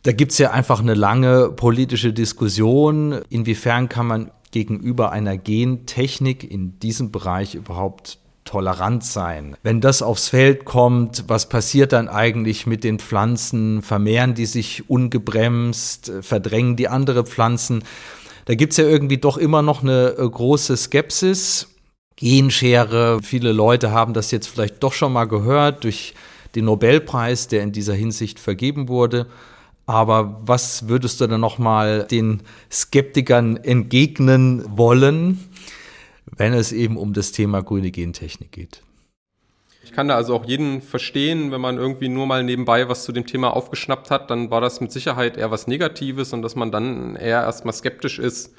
Da 0.03 0.11
gibt 0.11 0.33
es 0.33 0.39
ja 0.39 0.51
einfach 0.51 0.81
eine 0.81 0.95
lange 0.95 1.51
politische 1.51 2.13
Diskussion. 2.13 3.21
Inwiefern 3.31 3.89
kann 3.89 4.09
man 4.09 4.31
gegenüber 4.51 5.13
einer 5.13 5.39
Gentechnik 5.39 6.51
in 6.51 6.79
diesem 6.81 7.13
Bereich 7.13 7.55
überhaupt 7.55 8.19
tolerant 8.45 9.05
sein. 9.05 9.57
Wenn 9.63 9.81
das 9.81 10.03
aufs 10.03 10.29
Feld 10.29 10.65
kommt, 10.65 11.25
was 11.29 11.49
passiert 11.49 11.93
dann 11.93 12.09
eigentlich 12.09 12.67
mit 12.67 12.85
den 12.85 12.99
Pflanzen? 12.99 13.83
Vermehren 13.83 14.35
die 14.35 14.47
sich 14.47 14.89
ungebremst? 14.89 16.13
Verdrängen 16.21 16.77
die 16.77 16.89
andere 16.89 17.25
Pflanzen? 17.25 17.83
Da 18.45 18.55
gibt's 18.55 18.77
ja 18.77 18.85
irgendwie 18.85 19.19
doch 19.19 19.39
immer 19.39 19.63
noch 19.63 19.83
eine 19.83 20.15
äh, 20.19 20.29
große 20.29 20.77
Skepsis. 20.77 21.69
Genschere, 22.17 23.21
viele 23.23 23.53
Leute 23.53 23.91
haben 23.91 24.15
das 24.15 24.31
jetzt 24.31 24.47
vielleicht 24.47 24.83
doch 24.83 24.93
schon 24.93 25.13
mal 25.13 25.25
gehört 25.25 25.85
durch 25.85 26.15
den 26.55 26.67
Nobelpreis, 26.67 27.49
der 27.49 27.63
in 27.63 27.73
dieser 27.73 27.95
Hinsicht 27.95 28.39
vergeben 28.39 28.89
wurde. 28.89 29.27
Aber 29.87 30.41
was 30.45 30.89
würdest 30.89 31.21
du 31.21 31.27
dann 31.27 31.41
noch 31.41 31.59
mal 31.59 32.05
den 32.05 32.43
Skeptikern 32.71 33.57
entgegnen 33.57 34.65
wollen? 34.77 35.49
Wenn 36.37 36.53
es 36.53 36.73
eben 36.73 36.97
um 36.97 37.13
das 37.13 37.33
Thema 37.33 37.63
grüne 37.63 37.91
Gentechnik 37.91 38.53
geht. 38.53 38.83
Ich 39.85 39.93
kann 39.93 40.09
da 40.09 40.17
also 40.17 40.35
auch 40.35 40.47
jeden 40.47 40.81
verstehen, 40.81 41.53
wenn 41.53 41.61
man 41.61 41.77
irgendwie 41.77 42.09
nur 42.09 42.27
mal 42.27 42.43
nebenbei 42.43 42.89
was 42.89 43.05
zu 43.05 43.13
dem 43.13 43.27
Thema 43.27 43.55
aufgeschnappt 43.55 44.11
hat, 44.11 44.31
dann 44.31 44.51
war 44.51 44.61
das 44.61 44.81
mit 44.81 44.91
Sicherheit 44.91 45.37
eher 45.37 45.51
was 45.51 45.67
Negatives 45.67 46.33
und 46.33 46.43
dass 46.43 46.57
man 46.57 46.73
dann 46.73 47.17
eher 47.17 47.43
erstmal 47.43 47.75
skeptisch 47.75 48.19
ist, 48.19 48.55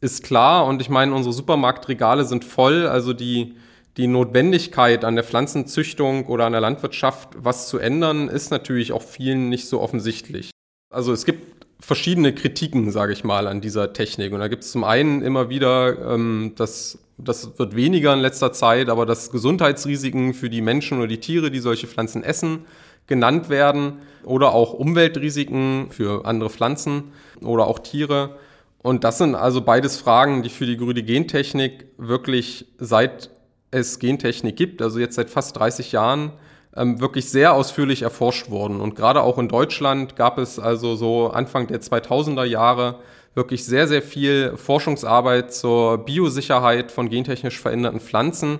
ist 0.00 0.24
klar. 0.24 0.66
Und 0.66 0.80
ich 0.80 0.88
meine, 0.88 1.14
unsere 1.14 1.34
Supermarktregale 1.34 2.24
sind 2.24 2.44
voll, 2.44 2.86
also 2.86 3.12
die, 3.12 3.54
die 3.98 4.06
Notwendigkeit 4.06 5.04
an 5.04 5.14
der 5.14 5.24
Pflanzenzüchtung 5.24 6.26
oder 6.26 6.46
an 6.46 6.52
der 6.52 6.62
Landwirtschaft 6.62 7.28
was 7.36 7.68
zu 7.68 7.78
ändern, 7.78 8.28
ist 8.28 8.50
natürlich 8.50 8.92
auch 8.92 9.02
vielen 9.02 9.50
nicht 9.50 9.68
so 9.68 9.80
offensichtlich. 9.80 10.50
Also 10.90 11.12
es 11.12 11.26
gibt 11.26 11.61
verschiedene 11.82 12.32
Kritiken, 12.32 12.90
sage 12.92 13.12
ich 13.12 13.24
mal, 13.24 13.46
an 13.46 13.60
dieser 13.60 13.92
Technik. 13.92 14.32
Und 14.32 14.40
da 14.40 14.48
gibt 14.48 14.62
es 14.62 14.70
zum 14.70 14.84
einen 14.84 15.20
immer 15.20 15.50
wieder, 15.50 16.14
ähm, 16.14 16.52
dass 16.56 16.98
das 17.18 17.58
wird 17.58 17.76
weniger 17.76 18.14
in 18.14 18.20
letzter 18.20 18.52
Zeit, 18.52 18.88
aber 18.88 19.04
dass 19.04 19.30
Gesundheitsrisiken 19.30 20.32
für 20.32 20.48
die 20.48 20.60
Menschen 20.60 20.98
oder 20.98 21.08
die 21.08 21.20
Tiere, 21.20 21.50
die 21.50 21.58
solche 21.58 21.86
Pflanzen 21.86 22.24
essen, 22.24 22.64
genannt 23.06 23.48
werden 23.48 23.98
oder 24.24 24.52
auch 24.52 24.72
Umweltrisiken 24.72 25.88
für 25.90 26.24
andere 26.24 26.50
Pflanzen 26.50 27.12
oder 27.40 27.66
auch 27.66 27.80
Tiere. 27.80 28.36
Und 28.78 29.04
das 29.04 29.18
sind 29.18 29.34
also 29.34 29.60
beides 29.60 29.96
Fragen, 29.96 30.42
die 30.42 30.48
für 30.48 30.66
die 30.66 30.76
grüne 30.76 31.02
Gentechnik 31.02 31.86
wirklich 31.98 32.66
seit 32.78 33.30
es 33.70 33.98
Gentechnik 33.98 34.56
gibt, 34.56 34.82
also 34.82 34.98
jetzt 34.98 35.16
seit 35.16 35.30
fast 35.30 35.56
30 35.56 35.92
Jahren, 35.92 36.32
ähm, 36.76 37.00
wirklich 37.00 37.28
sehr 37.30 37.54
ausführlich 37.54 38.02
erforscht 38.02 38.50
wurden. 38.50 38.80
Und 38.80 38.94
gerade 38.94 39.22
auch 39.22 39.38
in 39.38 39.48
Deutschland 39.48 40.16
gab 40.16 40.38
es 40.38 40.58
also 40.58 40.96
so 40.96 41.28
Anfang 41.30 41.66
der 41.66 41.80
2000er 41.80 42.44
Jahre 42.44 43.00
wirklich 43.34 43.64
sehr, 43.64 43.88
sehr 43.88 44.02
viel 44.02 44.56
Forschungsarbeit 44.56 45.54
zur 45.54 45.98
Biosicherheit 45.98 46.92
von 46.92 47.08
gentechnisch 47.08 47.58
veränderten 47.60 48.00
Pflanzen. 48.00 48.58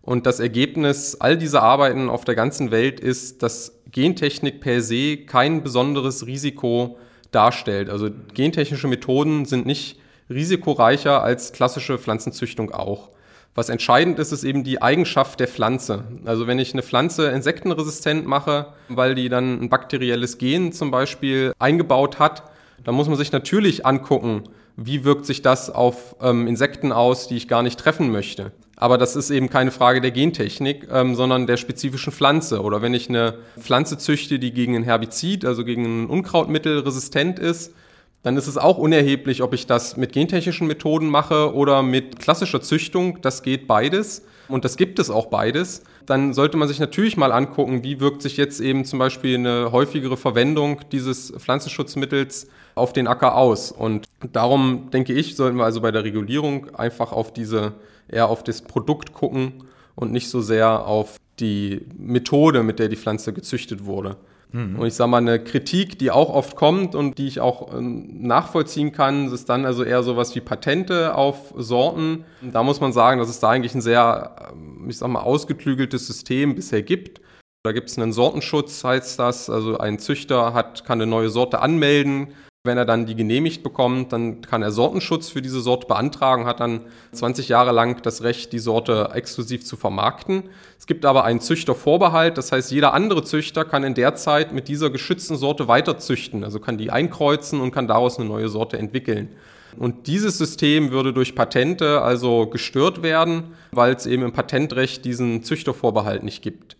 Und 0.00 0.26
das 0.26 0.40
Ergebnis 0.40 1.16
all 1.20 1.36
dieser 1.36 1.62
Arbeiten 1.62 2.08
auf 2.10 2.24
der 2.24 2.34
ganzen 2.34 2.70
Welt 2.70 2.98
ist, 3.00 3.42
dass 3.42 3.80
Gentechnik 3.90 4.60
per 4.60 4.80
se 4.80 5.18
kein 5.18 5.62
besonderes 5.62 6.26
Risiko 6.26 6.98
darstellt. 7.30 7.88
Also 7.88 8.10
gentechnische 8.34 8.88
Methoden 8.88 9.44
sind 9.44 9.66
nicht 9.66 10.00
risikoreicher 10.28 11.22
als 11.22 11.52
klassische 11.52 11.98
Pflanzenzüchtung 11.98 12.72
auch. 12.72 13.10
Was 13.54 13.68
entscheidend 13.68 14.18
ist, 14.18 14.32
ist 14.32 14.44
eben 14.44 14.64
die 14.64 14.80
Eigenschaft 14.80 15.38
der 15.38 15.48
Pflanze. 15.48 16.04
Also 16.24 16.46
wenn 16.46 16.58
ich 16.58 16.72
eine 16.72 16.82
Pflanze 16.82 17.28
insektenresistent 17.28 18.26
mache, 18.26 18.68
weil 18.88 19.14
die 19.14 19.28
dann 19.28 19.60
ein 19.60 19.68
bakterielles 19.68 20.38
Gen 20.38 20.72
zum 20.72 20.90
Beispiel 20.90 21.52
eingebaut 21.58 22.18
hat, 22.18 22.44
dann 22.82 22.94
muss 22.94 23.08
man 23.08 23.18
sich 23.18 23.30
natürlich 23.30 23.84
angucken, 23.84 24.44
wie 24.76 25.04
wirkt 25.04 25.26
sich 25.26 25.42
das 25.42 25.68
auf 25.68 26.16
ähm, 26.22 26.46
Insekten 26.46 26.92
aus, 26.92 27.28
die 27.28 27.36
ich 27.36 27.46
gar 27.46 27.62
nicht 27.62 27.78
treffen 27.78 28.10
möchte. 28.10 28.52
Aber 28.76 28.96
das 28.96 29.16
ist 29.16 29.30
eben 29.30 29.50
keine 29.50 29.70
Frage 29.70 30.00
der 30.00 30.12
Gentechnik, 30.12 30.88
ähm, 30.90 31.14
sondern 31.14 31.46
der 31.46 31.58
spezifischen 31.58 32.12
Pflanze. 32.12 32.62
Oder 32.62 32.80
wenn 32.80 32.94
ich 32.94 33.10
eine 33.10 33.34
Pflanze 33.60 33.98
züchte, 33.98 34.38
die 34.38 34.52
gegen 34.52 34.74
ein 34.74 34.82
Herbizid, 34.82 35.44
also 35.44 35.64
gegen 35.64 35.84
ein 35.84 36.06
Unkrautmittel 36.06 36.80
resistent 36.80 37.38
ist, 37.38 37.74
dann 38.22 38.36
ist 38.36 38.46
es 38.46 38.56
auch 38.56 38.78
unerheblich, 38.78 39.42
ob 39.42 39.52
ich 39.52 39.66
das 39.66 39.96
mit 39.96 40.12
gentechnischen 40.12 40.66
Methoden 40.68 41.08
mache 41.08 41.54
oder 41.54 41.82
mit 41.82 42.20
klassischer 42.20 42.60
Züchtung. 42.60 43.20
Das 43.20 43.42
geht 43.42 43.66
beides 43.66 44.24
und 44.48 44.64
das 44.64 44.76
gibt 44.76 44.98
es 44.98 45.10
auch 45.10 45.26
beides. 45.26 45.82
Dann 46.06 46.32
sollte 46.32 46.56
man 46.56 46.68
sich 46.68 46.78
natürlich 46.78 47.16
mal 47.16 47.32
angucken, 47.32 47.82
wie 47.82 48.00
wirkt 48.00 48.22
sich 48.22 48.36
jetzt 48.36 48.60
eben 48.60 48.84
zum 48.84 48.98
Beispiel 48.98 49.36
eine 49.36 49.72
häufigere 49.72 50.16
Verwendung 50.16 50.80
dieses 50.92 51.32
Pflanzenschutzmittels 51.36 52.48
auf 52.74 52.92
den 52.92 53.08
Acker 53.08 53.36
aus. 53.36 53.72
Und 53.72 54.06
darum 54.32 54.90
denke 54.92 55.12
ich, 55.12 55.36
sollten 55.36 55.56
wir 55.56 55.64
also 55.64 55.80
bei 55.80 55.90
der 55.90 56.04
Regulierung 56.04 56.74
einfach 56.74 57.12
auf 57.12 57.32
diese, 57.32 57.74
eher 58.08 58.28
auf 58.28 58.44
das 58.44 58.62
Produkt 58.62 59.12
gucken 59.12 59.64
und 59.96 60.12
nicht 60.12 60.28
so 60.28 60.40
sehr 60.40 60.86
auf 60.86 61.16
die 61.40 61.86
Methode, 61.98 62.62
mit 62.62 62.78
der 62.78 62.88
die 62.88 62.96
Pflanze 62.96 63.32
gezüchtet 63.32 63.84
wurde. 63.84 64.16
Mhm. 64.52 64.78
Und 64.78 64.86
ich 64.86 64.94
sage 64.94 65.10
mal, 65.10 65.18
eine 65.18 65.42
Kritik, 65.42 65.98
die 65.98 66.10
auch 66.10 66.30
oft 66.30 66.56
kommt 66.56 66.94
und 66.94 67.18
die 67.18 67.26
ich 67.26 67.40
auch 67.40 67.74
ähm, 67.74 68.22
nachvollziehen 68.26 68.92
kann, 68.92 69.32
ist 69.32 69.48
dann 69.48 69.64
also 69.64 69.82
eher 69.82 70.02
sowas 70.02 70.34
wie 70.34 70.40
Patente 70.40 71.14
auf 71.14 71.54
Sorten. 71.56 72.24
Da 72.42 72.62
muss 72.62 72.80
man 72.80 72.92
sagen, 72.92 73.18
dass 73.18 73.28
es 73.28 73.40
da 73.40 73.50
eigentlich 73.50 73.74
ein 73.74 73.80
sehr, 73.80 74.36
ähm, 74.52 74.86
ich 74.88 74.98
sag 74.98 75.08
mal, 75.08 75.22
ausgeklügeltes 75.22 76.06
System 76.06 76.54
bisher 76.54 76.82
gibt. 76.82 77.20
Da 77.64 77.72
gibt 77.72 77.90
es 77.90 77.98
einen 77.98 78.12
Sortenschutz, 78.12 78.84
heißt 78.84 79.18
das. 79.18 79.48
Also 79.48 79.78
ein 79.78 79.98
Züchter 79.98 80.52
hat, 80.52 80.84
kann 80.84 81.00
eine 81.00 81.10
neue 81.10 81.30
Sorte 81.30 81.60
anmelden, 81.60 82.34
wenn 82.64 82.78
er 82.78 82.84
dann 82.84 83.06
die 83.06 83.16
genehmigt 83.16 83.64
bekommt, 83.64 84.12
dann 84.12 84.40
kann 84.40 84.62
er 84.62 84.70
Sortenschutz 84.70 85.28
für 85.30 85.42
diese 85.42 85.60
Sorte 85.60 85.88
beantragen, 85.88 86.46
hat 86.46 86.60
dann 86.60 86.82
20 87.10 87.48
Jahre 87.48 87.72
lang 87.72 88.02
das 88.02 88.22
Recht, 88.22 88.52
die 88.52 88.60
Sorte 88.60 89.10
exklusiv 89.14 89.64
zu 89.64 89.76
vermarkten. 89.76 90.44
Es 90.78 90.86
gibt 90.86 91.04
aber 91.04 91.24
einen 91.24 91.40
Züchtervorbehalt, 91.40 92.38
das 92.38 92.52
heißt, 92.52 92.70
jeder 92.70 92.94
andere 92.94 93.24
Züchter 93.24 93.64
kann 93.64 93.82
in 93.82 93.94
der 93.94 94.14
Zeit 94.14 94.52
mit 94.52 94.68
dieser 94.68 94.90
geschützten 94.90 95.36
Sorte 95.36 95.66
weiter 95.66 95.98
züchten, 95.98 96.44
also 96.44 96.60
kann 96.60 96.78
die 96.78 96.92
einkreuzen 96.92 97.60
und 97.60 97.72
kann 97.72 97.88
daraus 97.88 98.20
eine 98.20 98.28
neue 98.28 98.48
Sorte 98.48 98.78
entwickeln. 98.78 99.30
Und 99.76 100.06
dieses 100.06 100.38
System 100.38 100.92
würde 100.92 101.12
durch 101.12 101.34
Patente 101.34 102.02
also 102.02 102.46
gestört 102.46 103.02
werden, 103.02 103.54
weil 103.72 103.92
es 103.94 104.06
eben 104.06 104.22
im 104.22 104.32
Patentrecht 104.32 105.04
diesen 105.04 105.42
Züchtervorbehalt 105.42 106.22
nicht 106.22 106.42
gibt. 106.42 106.76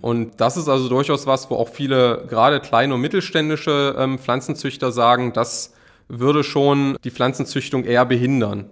Und 0.00 0.40
das 0.40 0.56
ist 0.56 0.68
also 0.68 0.88
durchaus 0.88 1.26
was, 1.26 1.50
wo 1.50 1.56
auch 1.56 1.68
viele, 1.68 2.26
gerade 2.28 2.60
kleine 2.60 2.94
und 2.94 3.00
mittelständische 3.00 3.96
ähm, 3.98 4.18
Pflanzenzüchter 4.18 4.92
sagen, 4.92 5.32
das 5.32 5.72
würde 6.08 6.44
schon 6.44 6.96
die 7.04 7.10
Pflanzenzüchtung 7.10 7.84
eher 7.84 8.04
behindern. 8.04 8.66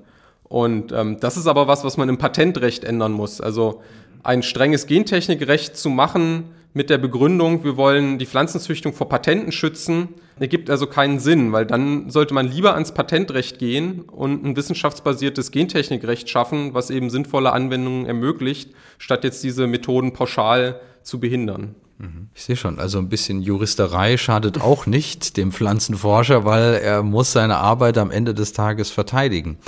Und 0.44 0.92
ähm, 0.92 1.18
das 1.20 1.36
ist 1.36 1.46
aber 1.46 1.66
was, 1.66 1.84
was 1.84 1.96
man 1.96 2.08
im 2.08 2.18
Patentrecht 2.18 2.84
ändern 2.84 3.12
muss. 3.12 3.40
Also 3.40 3.80
ein 4.22 4.42
strenges 4.42 4.86
Gentechnikrecht 4.86 5.76
zu 5.76 5.88
machen 5.88 6.44
mit 6.74 6.88
der 6.90 6.98
Begründung, 6.98 7.64
wir 7.64 7.76
wollen 7.76 8.18
die 8.18 8.26
Pflanzenzüchtung 8.26 8.94
vor 8.94 9.08
Patenten 9.08 9.52
schützen, 9.52 10.08
ergibt 10.38 10.70
also 10.70 10.86
keinen 10.86 11.18
Sinn, 11.18 11.52
weil 11.52 11.66
dann 11.66 12.08
sollte 12.08 12.32
man 12.32 12.48
lieber 12.48 12.74
ans 12.74 12.92
Patentrecht 12.92 13.58
gehen 13.58 14.02
und 14.02 14.44
ein 14.44 14.56
wissenschaftsbasiertes 14.56 15.50
Gentechnikrecht 15.50 16.30
schaffen, 16.30 16.72
was 16.72 16.90
eben 16.90 17.10
sinnvolle 17.10 17.52
Anwendungen 17.52 18.06
ermöglicht, 18.06 18.72
statt 18.98 19.24
jetzt 19.24 19.44
diese 19.44 19.66
Methoden 19.66 20.12
pauschal 20.12 20.80
zu 21.02 21.20
behindern. 21.20 21.74
Mhm. 21.98 22.28
Ich 22.34 22.42
sehe 22.42 22.56
schon, 22.56 22.78
also 22.78 22.98
ein 22.98 23.08
bisschen 23.08 23.42
Juristerei 23.42 24.16
schadet 24.16 24.60
auch 24.60 24.86
nicht 24.86 25.36
dem 25.36 25.52
Pflanzenforscher, 25.52 26.44
weil 26.44 26.74
er 26.74 27.02
muss 27.02 27.32
seine 27.32 27.58
Arbeit 27.58 27.98
am 27.98 28.10
Ende 28.10 28.34
des 28.34 28.52
Tages 28.52 28.90
verteidigen. 28.90 29.58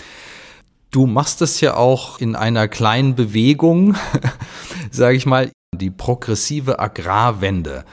Du 0.90 1.06
machst 1.06 1.42
es 1.42 1.60
ja 1.60 1.76
auch 1.76 2.20
in 2.20 2.36
einer 2.36 2.68
kleinen 2.68 3.14
Bewegung, 3.14 3.96
sage 4.90 5.16
ich 5.16 5.26
mal, 5.26 5.50
die 5.74 5.90
progressive 5.90 6.78
Agrarwende. 6.78 7.84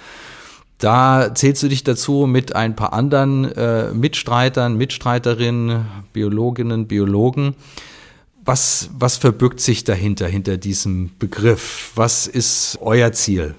Da 0.78 1.34
zählst 1.36 1.62
du 1.62 1.68
dich 1.68 1.84
dazu 1.84 2.26
mit 2.26 2.56
ein 2.56 2.76
paar 2.76 2.94
anderen 2.94 3.52
äh, 3.54 3.92
Mitstreitern, 3.94 4.78
Mitstreiterinnen, 4.78 5.86
Biologinnen, 6.12 6.88
Biologen. 6.88 7.56
Was, 8.44 8.90
was 8.98 9.18
verbirgt 9.18 9.60
sich 9.60 9.84
dahinter, 9.84 10.28
hinter 10.28 10.58
diesem 10.58 11.12
Begriff? 11.20 11.92
Was 11.96 12.26
ist 12.26 12.80
euer 12.82 13.12
Ziel? 13.12 13.54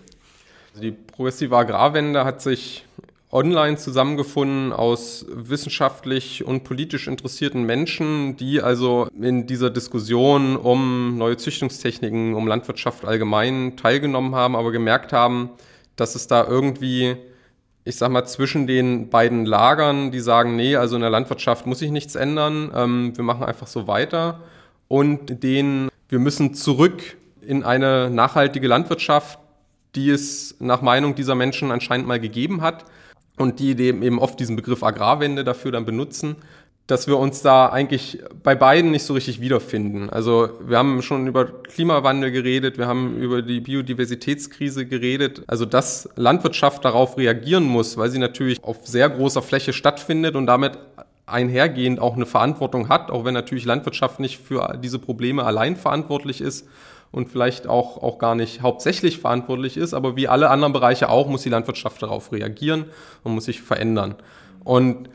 Die 0.80 0.90
progressive 0.90 1.56
Agrarwende 1.56 2.24
hat 2.24 2.42
sich 2.42 2.84
online 3.30 3.76
zusammengefunden 3.76 4.72
aus 4.72 5.24
wissenschaftlich 5.28 6.44
und 6.44 6.64
politisch 6.64 7.06
interessierten 7.06 7.62
Menschen, 7.62 8.36
die 8.36 8.60
also 8.60 9.08
in 9.18 9.46
dieser 9.46 9.70
Diskussion 9.70 10.56
um 10.56 11.16
neue 11.16 11.36
Züchtungstechniken, 11.36 12.34
um 12.34 12.46
Landwirtschaft 12.46 13.04
allgemein 13.04 13.76
teilgenommen 13.76 14.34
haben, 14.34 14.56
aber 14.56 14.72
gemerkt 14.72 15.12
haben, 15.12 15.50
dass 15.96 16.14
es 16.14 16.26
da 16.26 16.46
irgendwie, 16.46 17.16
ich 17.84 17.96
sag 17.96 18.10
mal, 18.10 18.26
zwischen 18.26 18.66
den 18.66 19.08
beiden 19.08 19.46
Lagern, 19.46 20.10
die 20.10 20.20
sagen, 20.20 20.56
nee, 20.56 20.76
also 20.76 20.96
in 20.96 21.02
der 21.02 21.10
Landwirtschaft 21.10 21.66
muss 21.66 21.78
sich 21.78 21.90
nichts 21.90 22.16
ändern, 22.16 22.70
ähm, 22.74 23.16
wir 23.16 23.24
machen 23.24 23.44
einfach 23.44 23.66
so 23.66 23.86
weiter, 23.86 24.40
und 24.92 25.42
den, 25.42 25.88
wir 26.10 26.18
müssen 26.18 26.52
zurück 26.52 27.16
in 27.40 27.64
eine 27.64 28.10
nachhaltige 28.10 28.68
Landwirtschaft, 28.68 29.38
die 29.94 30.10
es 30.10 30.56
nach 30.58 30.82
Meinung 30.82 31.14
dieser 31.14 31.34
Menschen 31.34 31.70
anscheinend 31.70 32.06
mal 32.06 32.20
gegeben 32.20 32.60
hat 32.60 32.84
und 33.38 33.58
die 33.58 33.70
eben 33.70 34.18
oft 34.18 34.38
diesen 34.38 34.54
Begriff 34.54 34.82
Agrarwende 34.82 35.44
dafür 35.44 35.72
dann 35.72 35.86
benutzen, 35.86 36.36
dass 36.86 37.06
wir 37.06 37.16
uns 37.16 37.40
da 37.40 37.70
eigentlich 37.70 38.22
bei 38.42 38.54
beiden 38.54 38.90
nicht 38.90 39.04
so 39.04 39.14
richtig 39.14 39.40
wiederfinden. 39.40 40.10
Also 40.10 40.50
wir 40.62 40.76
haben 40.76 41.00
schon 41.00 41.26
über 41.26 41.46
Klimawandel 41.46 42.30
geredet, 42.30 42.76
wir 42.76 42.86
haben 42.86 43.16
über 43.16 43.40
die 43.40 43.60
Biodiversitätskrise 43.60 44.84
geredet. 44.84 45.42
Also 45.46 45.64
dass 45.64 46.06
Landwirtschaft 46.16 46.84
darauf 46.84 47.16
reagieren 47.16 47.64
muss, 47.64 47.96
weil 47.96 48.10
sie 48.10 48.18
natürlich 48.18 48.62
auf 48.62 48.86
sehr 48.86 49.08
großer 49.08 49.40
Fläche 49.40 49.72
stattfindet 49.72 50.36
und 50.36 50.44
damit 50.44 50.78
einhergehend 51.26 52.00
auch 52.00 52.14
eine 52.14 52.26
Verantwortung 52.26 52.88
hat, 52.88 53.10
auch 53.10 53.24
wenn 53.24 53.34
natürlich 53.34 53.64
Landwirtschaft 53.64 54.20
nicht 54.20 54.38
für 54.38 54.78
diese 54.82 54.98
Probleme 54.98 55.44
allein 55.44 55.76
verantwortlich 55.76 56.40
ist 56.40 56.68
und 57.10 57.28
vielleicht 57.28 57.66
auch, 57.66 58.02
auch 58.02 58.18
gar 58.18 58.34
nicht 58.34 58.62
hauptsächlich 58.62 59.18
verantwortlich 59.18 59.76
ist, 59.76 59.94
aber 59.94 60.16
wie 60.16 60.28
alle 60.28 60.50
anderen 60.50 60.72
Bereiche 60.72 61.08
auch, 61.08 61.28
muss 61.28 61.42
die 61.42 61.50
Landwirtschaft 61.50 62.02
darauf 62.02 62.32
reagieren 62.32 62.86
und 63.22 63.34
muss 63.34 63.44
sich 63.44 63.62
verändern. 63.62 64.16
Und 64.64 65.10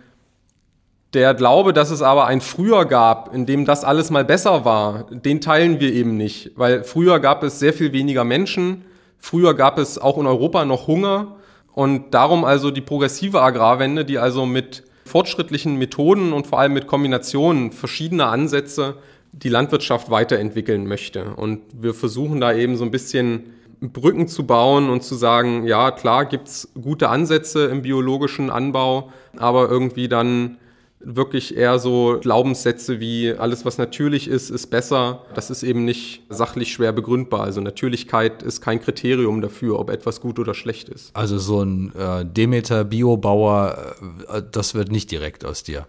der 1.14 1.34
Glaube, 1.34 1.74
dass 1.74 1.90
es 1.90 2.02
aber 2.02 2.28
ein 2.28 2.42
Früher 2.42 2.86
gab, 2.86 3.34
in 3.34 3.46
dem 3.46 3.66
das 3.66 3.84
alles 3.84 4.10
mal 4.10 4.26
besser 4.26 4.66
war, 4.66 5.06
den 5.10 5.42
teilen 5.42 5.80
wir 5.80 5.92
eben 5.94 6.18
nicht, 6.18 6.52
weil 6.56 6.84
früher 6.84 7.20
gab 7.20 7.44
es 7.44 7.60
sehr 7.60 7.74
viel 7.74 7.94
weniger 7.94 8.24
Menschen, 8.24 8.86
früher 9.18 9.54
gab 9.56 9.78
es 9.78 9.98
auch 9.98 10.18
in 10.18 10.28
Europa 10.28 10.66
noch 10.66 10.88
Hunger 10.88 11.38
und 11.74 12.14
darum 12.14 12.44
also 12.44 12.72
die 12.72 12.82
progressive 12.82 13.42
Agrarwende, 13.42 14.06
die 14.06 14.20
also 14.20 14.46
mit 14.46 14.84
fortschrittlichen 15.08 15.78
Methoden 15.78 16.34
und 16.34 16.48
vor 16.48 16.60
allem 16.60 16.74
mit 16.74 16.88
Kombinationen 16.88 17.72
verschiedener 17.72 18.30
Ansätze 18.30 18.96
die 19.32 19.50
Landwirtschaft 19.50 20.10
weiterentwickeln 20.10 20.88
möchte. 20.88 21.36
Und 21.36 21.62
wir 21.74 21.94
versuchen 21.94 22.40
da 22.40 22.54
eben 22.54 22.78
so 22.78 22.84
ein 22.84 22.92
bisschen 22.92 23.54
Brücken 23.82 24.28
zu 24.28 24.46
bauen 24.46 24.90
und 24.90 25.04
zu 25.04 25.16
sagen, 25.16 25.66
ja, 25.66 25.92
klar 25.92 26.26
gibt's 26.26 26.70
gute 26.82 27.10
Ansätze 27.10 27.66
im 27.66 27.82
biologischen 27.84 28.50
Anbau, 28.50 29.12
aber 29.38 29.70
irgendwie 29.70 30.08
dann 30.08 30.58
wirklich 31.00 31.56
eher 31.56 31.80
so 31.80 32.18
Glaubenssätze 32.22 33.00
wie 33.00 33.32
alles, 33.34 33.66
was 33.66 33.78
natürlich 33.78 34.28
ist, 34.28 34.50
ist 34.50 34.68
besser. 34.68 35.26
Das 35.36 35.50
ist 35.50 35.64
eben 35.64 35.86
nicht 35.86 36.24
sachlich 36.30 36.72
schwer 36.72 36.92
begründbar. 36.92 37.42
Also 37.42 37.62
Natürlichkeit 37.62 38.42
ist 38.44 38.62
kein 38.62 38.82
Kriterium 38.82 39.42
dafür, 39.42 39.80
ob 39.80 39.90
etwas 39.90 40.22
gut 40.22 40.40
oder 40.40 40.54
schlecht 40.54 40.90
ist. 40.90 41.16
Also 41.16 41.38
so 41.38 41.62
ein 41.62 41.94
äh, 41.96 42.26
Demeter-Biobauer, 42.26 43.96
äh, 44.28 44.42
das 44.52 44.74
wird 44.74 44.92
nicht 44.92 45.12
direkt 45.12 45.46
aus 45.46 45.64
dir. 45.64 45.86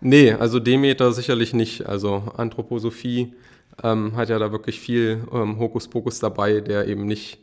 Nee, 0.00 0.32
also 0.32 0.58
Demeter 0.58 1.12
sicherlich 1.12 1.54
nicht. 1.54 1.86
Also 1.86 2.24
Anthroposophie 2.36 3.34
ähm, 3.82 4.16
hat 4.16 4.28
ja 4.28 4.38
da 4.38 4.50
wirklich 4.50 4.80
viel 4.80 5.24
ähm, 5.32 5.58
Hokuspokus 5.58 6.18
dabei, 6.18 6.60
der 6.60 6.88
eben 6.88 7.06
nicht 7.06 7.38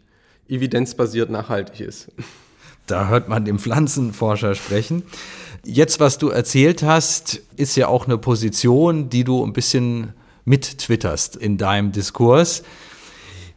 evidenzbasiert 0.50 1.30
nachhaltig 1.30 1.80
ist. 1.80 2.12
Da 2.92 3.08
hört 3.08 3.30
man 3.30 3.46
den 3.46 3.60
Pflanzenforscher 3.60 4.56
sprechen. 4.56 5.04
Jetzt, 5.64 6.00
was 6.00 6.18
du 6.18 6.30
erzählt 6.30 6.84
hast, 6.84 7.42
ist 7.58 7.76
ja 7.76 7.88
auch 7.88 8.06
eine 8.06 8.18
Position, 8.18 9.10
die 9.10 9.24
du 9.24 9.46
ein 9.46 9.54
bisschen 9.54 10.14
mittwitterst 10.46 11.36
in 11.36 11.58
deinem 11.58 11.92
Diskurs. 11.92 12.64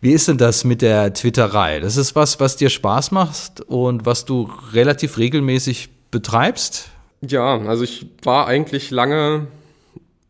Wie 0.01 0.11
ist 0.11 0.27
denn 0.27 0.37
das 0.37 0.65
mit 0.65 0.83
der 0.83 1.15
Twitterei? 1.15 1.79
Das 1.79 1.97
ist 1.97 2.17
was, 2.17 2.41
was 2.41 2.57
dir 2.57 2.71
Spaß 2.71 3.13
macht 3.13 3.61
und 3.61 4.05
was 4.05 4.25
du 4.25 4.51
relativ 4.73 5.17
regelmäßig 5.17 5.91
betreibst? 6.11 6.91
Ja, 7.21 7.59
also 7.61 7.85
ich 7.85 8.07
war 8.23 8.49
eigentlich 8.49 8.91
lange 8.91 9.47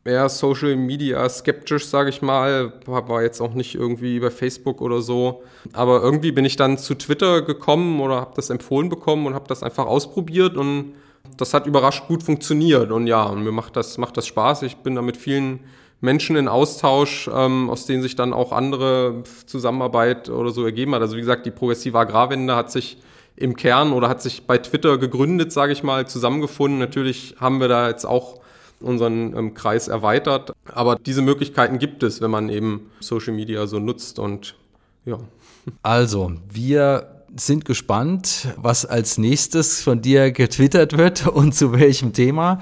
eher 0.05 0.29
Social 0.29 0.77
Media 0.77 1.29
skeptisch, 1.29 1.87
sage 1.87 2.11
ich 2.11 2.23
mal. 2.23 2.73
War 2.87 3.23
jetzt 3.23 3.41
auch 3.41 3.55
nicht 3.55 3.75
irgendwie 3.75 4.17
über 4.17 4.31
Facebook 4.31 4.81
oder 4.81 5.01
so. 5.01 5.43
Aber 5.73 6.03
irgendwie 6.03 6.33
bin 6.33 6.45
ich 6.45 6.57
dann 6.57 6.79
zu 6.79 6.95
Twitter 6.95 7.43
gekommen 7.43 8.01
oder 8.01 8.17
habe 8.17 8.33
das 8.35 8.51
empfohlen 8.51 8.88
bekommen 8.88 9.27
und 9.27 9.35
habe 9.35 9.49
das 9.49 9.62
einfach 9.62 9.87
ausprobiert 9.87 10.57
und 10.57 10.95
das 11.37 11.55
hat 11.55 11.67
überrascht 11.67 12.09
gut 12.09 12.23
funktioniert. 12.23 12.91
Und 12.91 13.07
ja, 13.07 13.25
und 13.25 13.45
mir 13.45 13.53
macht 13.53 13.77
das, 13.77 13.97
macht 13.97 14.17
das 14.17 14.27
Spaß. 14.27 14.62
Ich 14.62 14.77
bin 14.79 14.97
da 14.97 15.03
mit 15.03 15.17
vielen 15.17 15.61
Menschen 16.01 16.35
in 16.35 16.49
Austausch, 16.49 17.31
ähm, 17.33 17.71
aus 17.71 17.87
denen 17.87 18.03
sich 18.03 18.17
dann 18.17 18.33
auch 18.33 18.51
andere 18.51 19.23
Zusammenarbeit 19.47 20.29
oder 20.29 20.51
so 20.51 20.65
ergeben 20.65 20.95
hat. 20.95 21.01
Also 21.01 21.17
wie 21.17 21.21
gesagt, 21.21 21.47
die 21.47 21.53
progressive 21.53 21.97
Agrarwende 21.97 22.57
hat 22.57 22.73
sich 22.73 22.99
im 23.37 23.57
Kern 23.57 23.93
oder 23.93 24.09
hat 24.09 24.21
sich 24.21 24.47
bei 24.47 24.59
Twitter 24.59 24.99
gegründet, 24.99 25.53
sage 25.53 25.73
ich 25.73 25.85
mal, 25.85 26.07
zusammengefunden. 26.07 26.81
Natürlich 26.81 27.37
haben 27.38 27.61
wir 27.61 27.69
da 27.69 27.88
jetzt 27.88 28.05
auch 28.05 28.42
unseren 28.83 29.37
ähm, 29.37 29.55
Kreis 29.55 29.88
erweitert, 29.88 30.53
aber 30.66 30.97
diese 30.97 31.23
Möglichkeiten 31.23 31.79
gibt 31.79 32.03
es, 32.03 32.21
wenn 32.21 32.31
man 32.31 32.49
eben 32.49 32.90
Social 33.01 33.33
Media 33.33 33.66
so 33.66 33.79
nutzt 33.79 34.18
und 34.18 34.57
ja. 35.05 35.18
Also, 35.83 36.33
wir 36.51 37.25
sind 37.37 37.64
gespannt, 37.64 38.49
was 38.57 38.85
als 38.85 39.18
nächstes 39.18 39.83
von 39.83 40.03
dir 40.03 40.33
getwittert 40.33 40.97
wird 40.97 41.27
und 41.27 41.55
zu 41.55 41.73
welchem 41.73 42.12
Thema. 42.12 42.61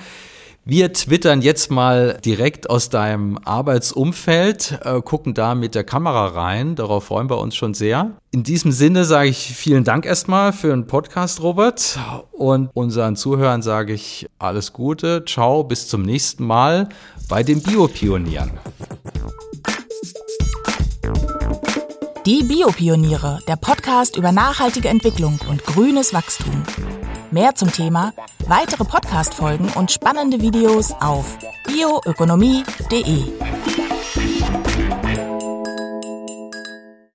Wir 0.70 0.92
twittern 0.92 1.42
jetzt 1.42 1.72
mal 1.72 2.20
direkt 2.24 2.70
aus 2.70 2.90
deinem 2.90 3.38
Arbeitsumfeld, 3.38 4.78
äh, 4.84 5.02
gucken 5.02 5.34
da 5.34 5.56
mit 5.56 5.74
der 5.74 5.82
Kamera 5.82 6.28
rein. 6.28 6.76
Darauf 6.76 7.06
freuen 7.06 7.28
wir 7.28 7.38
uns 7.38 7.56
schon 7.56 7.74
sehr. 7.74 8.12
In 8.30 8.44
diesem 8.44 8.70
Sinne 8.70 9.04
sage 9.04 9.30
ich 9.30 9.52
vielen 9.56 9.82
Dank 9.82 10.06
erstmal 10.06 10.52
für 10.52 10.68
den 10.68 10.86
Podcast, 10.86 11.42
Robert. 11.42 11.98
Und 12.30 12.70
unseren 12.72 13.16
Zuhörern 13.16 13.62
sage 13.62 13.94
ich 13.94 14.28
alles 14.38 14.72
Gute. 14.72 15.24
Ciao, 15.24 15.64
bis 15.64 15.88
zum 15.88 16.02
nächsten 16.02 16.46
Mal 16.46 16.88
bei 17.28 17.42
den 17.42 17.64
Biopionieren. 17.64 18.52
Die 22.26 22.44
Biopioniere, 22.44 23.40
der 23.48 23.56
Podcast 23.56 24.16
über 24.16 24.30
nachhaltige 24.30 24.86
Entwicklung 24.86 25.40
und 25.50 25.64
grünes 25.64 26.14
Wachstum. 26.14 26.62
Mehr 27.30 27.54
zum 27.54 27.70
Thema, 27.70 28.12
weitere 28.48 28.84
Podcast-Folgen 28.84 29.68
und 29.76 29.92
spannende 29.92 30.40
Videos 30.40 30.92
auf 31.00 31.38
bioökonomie.de. 31.64 33.89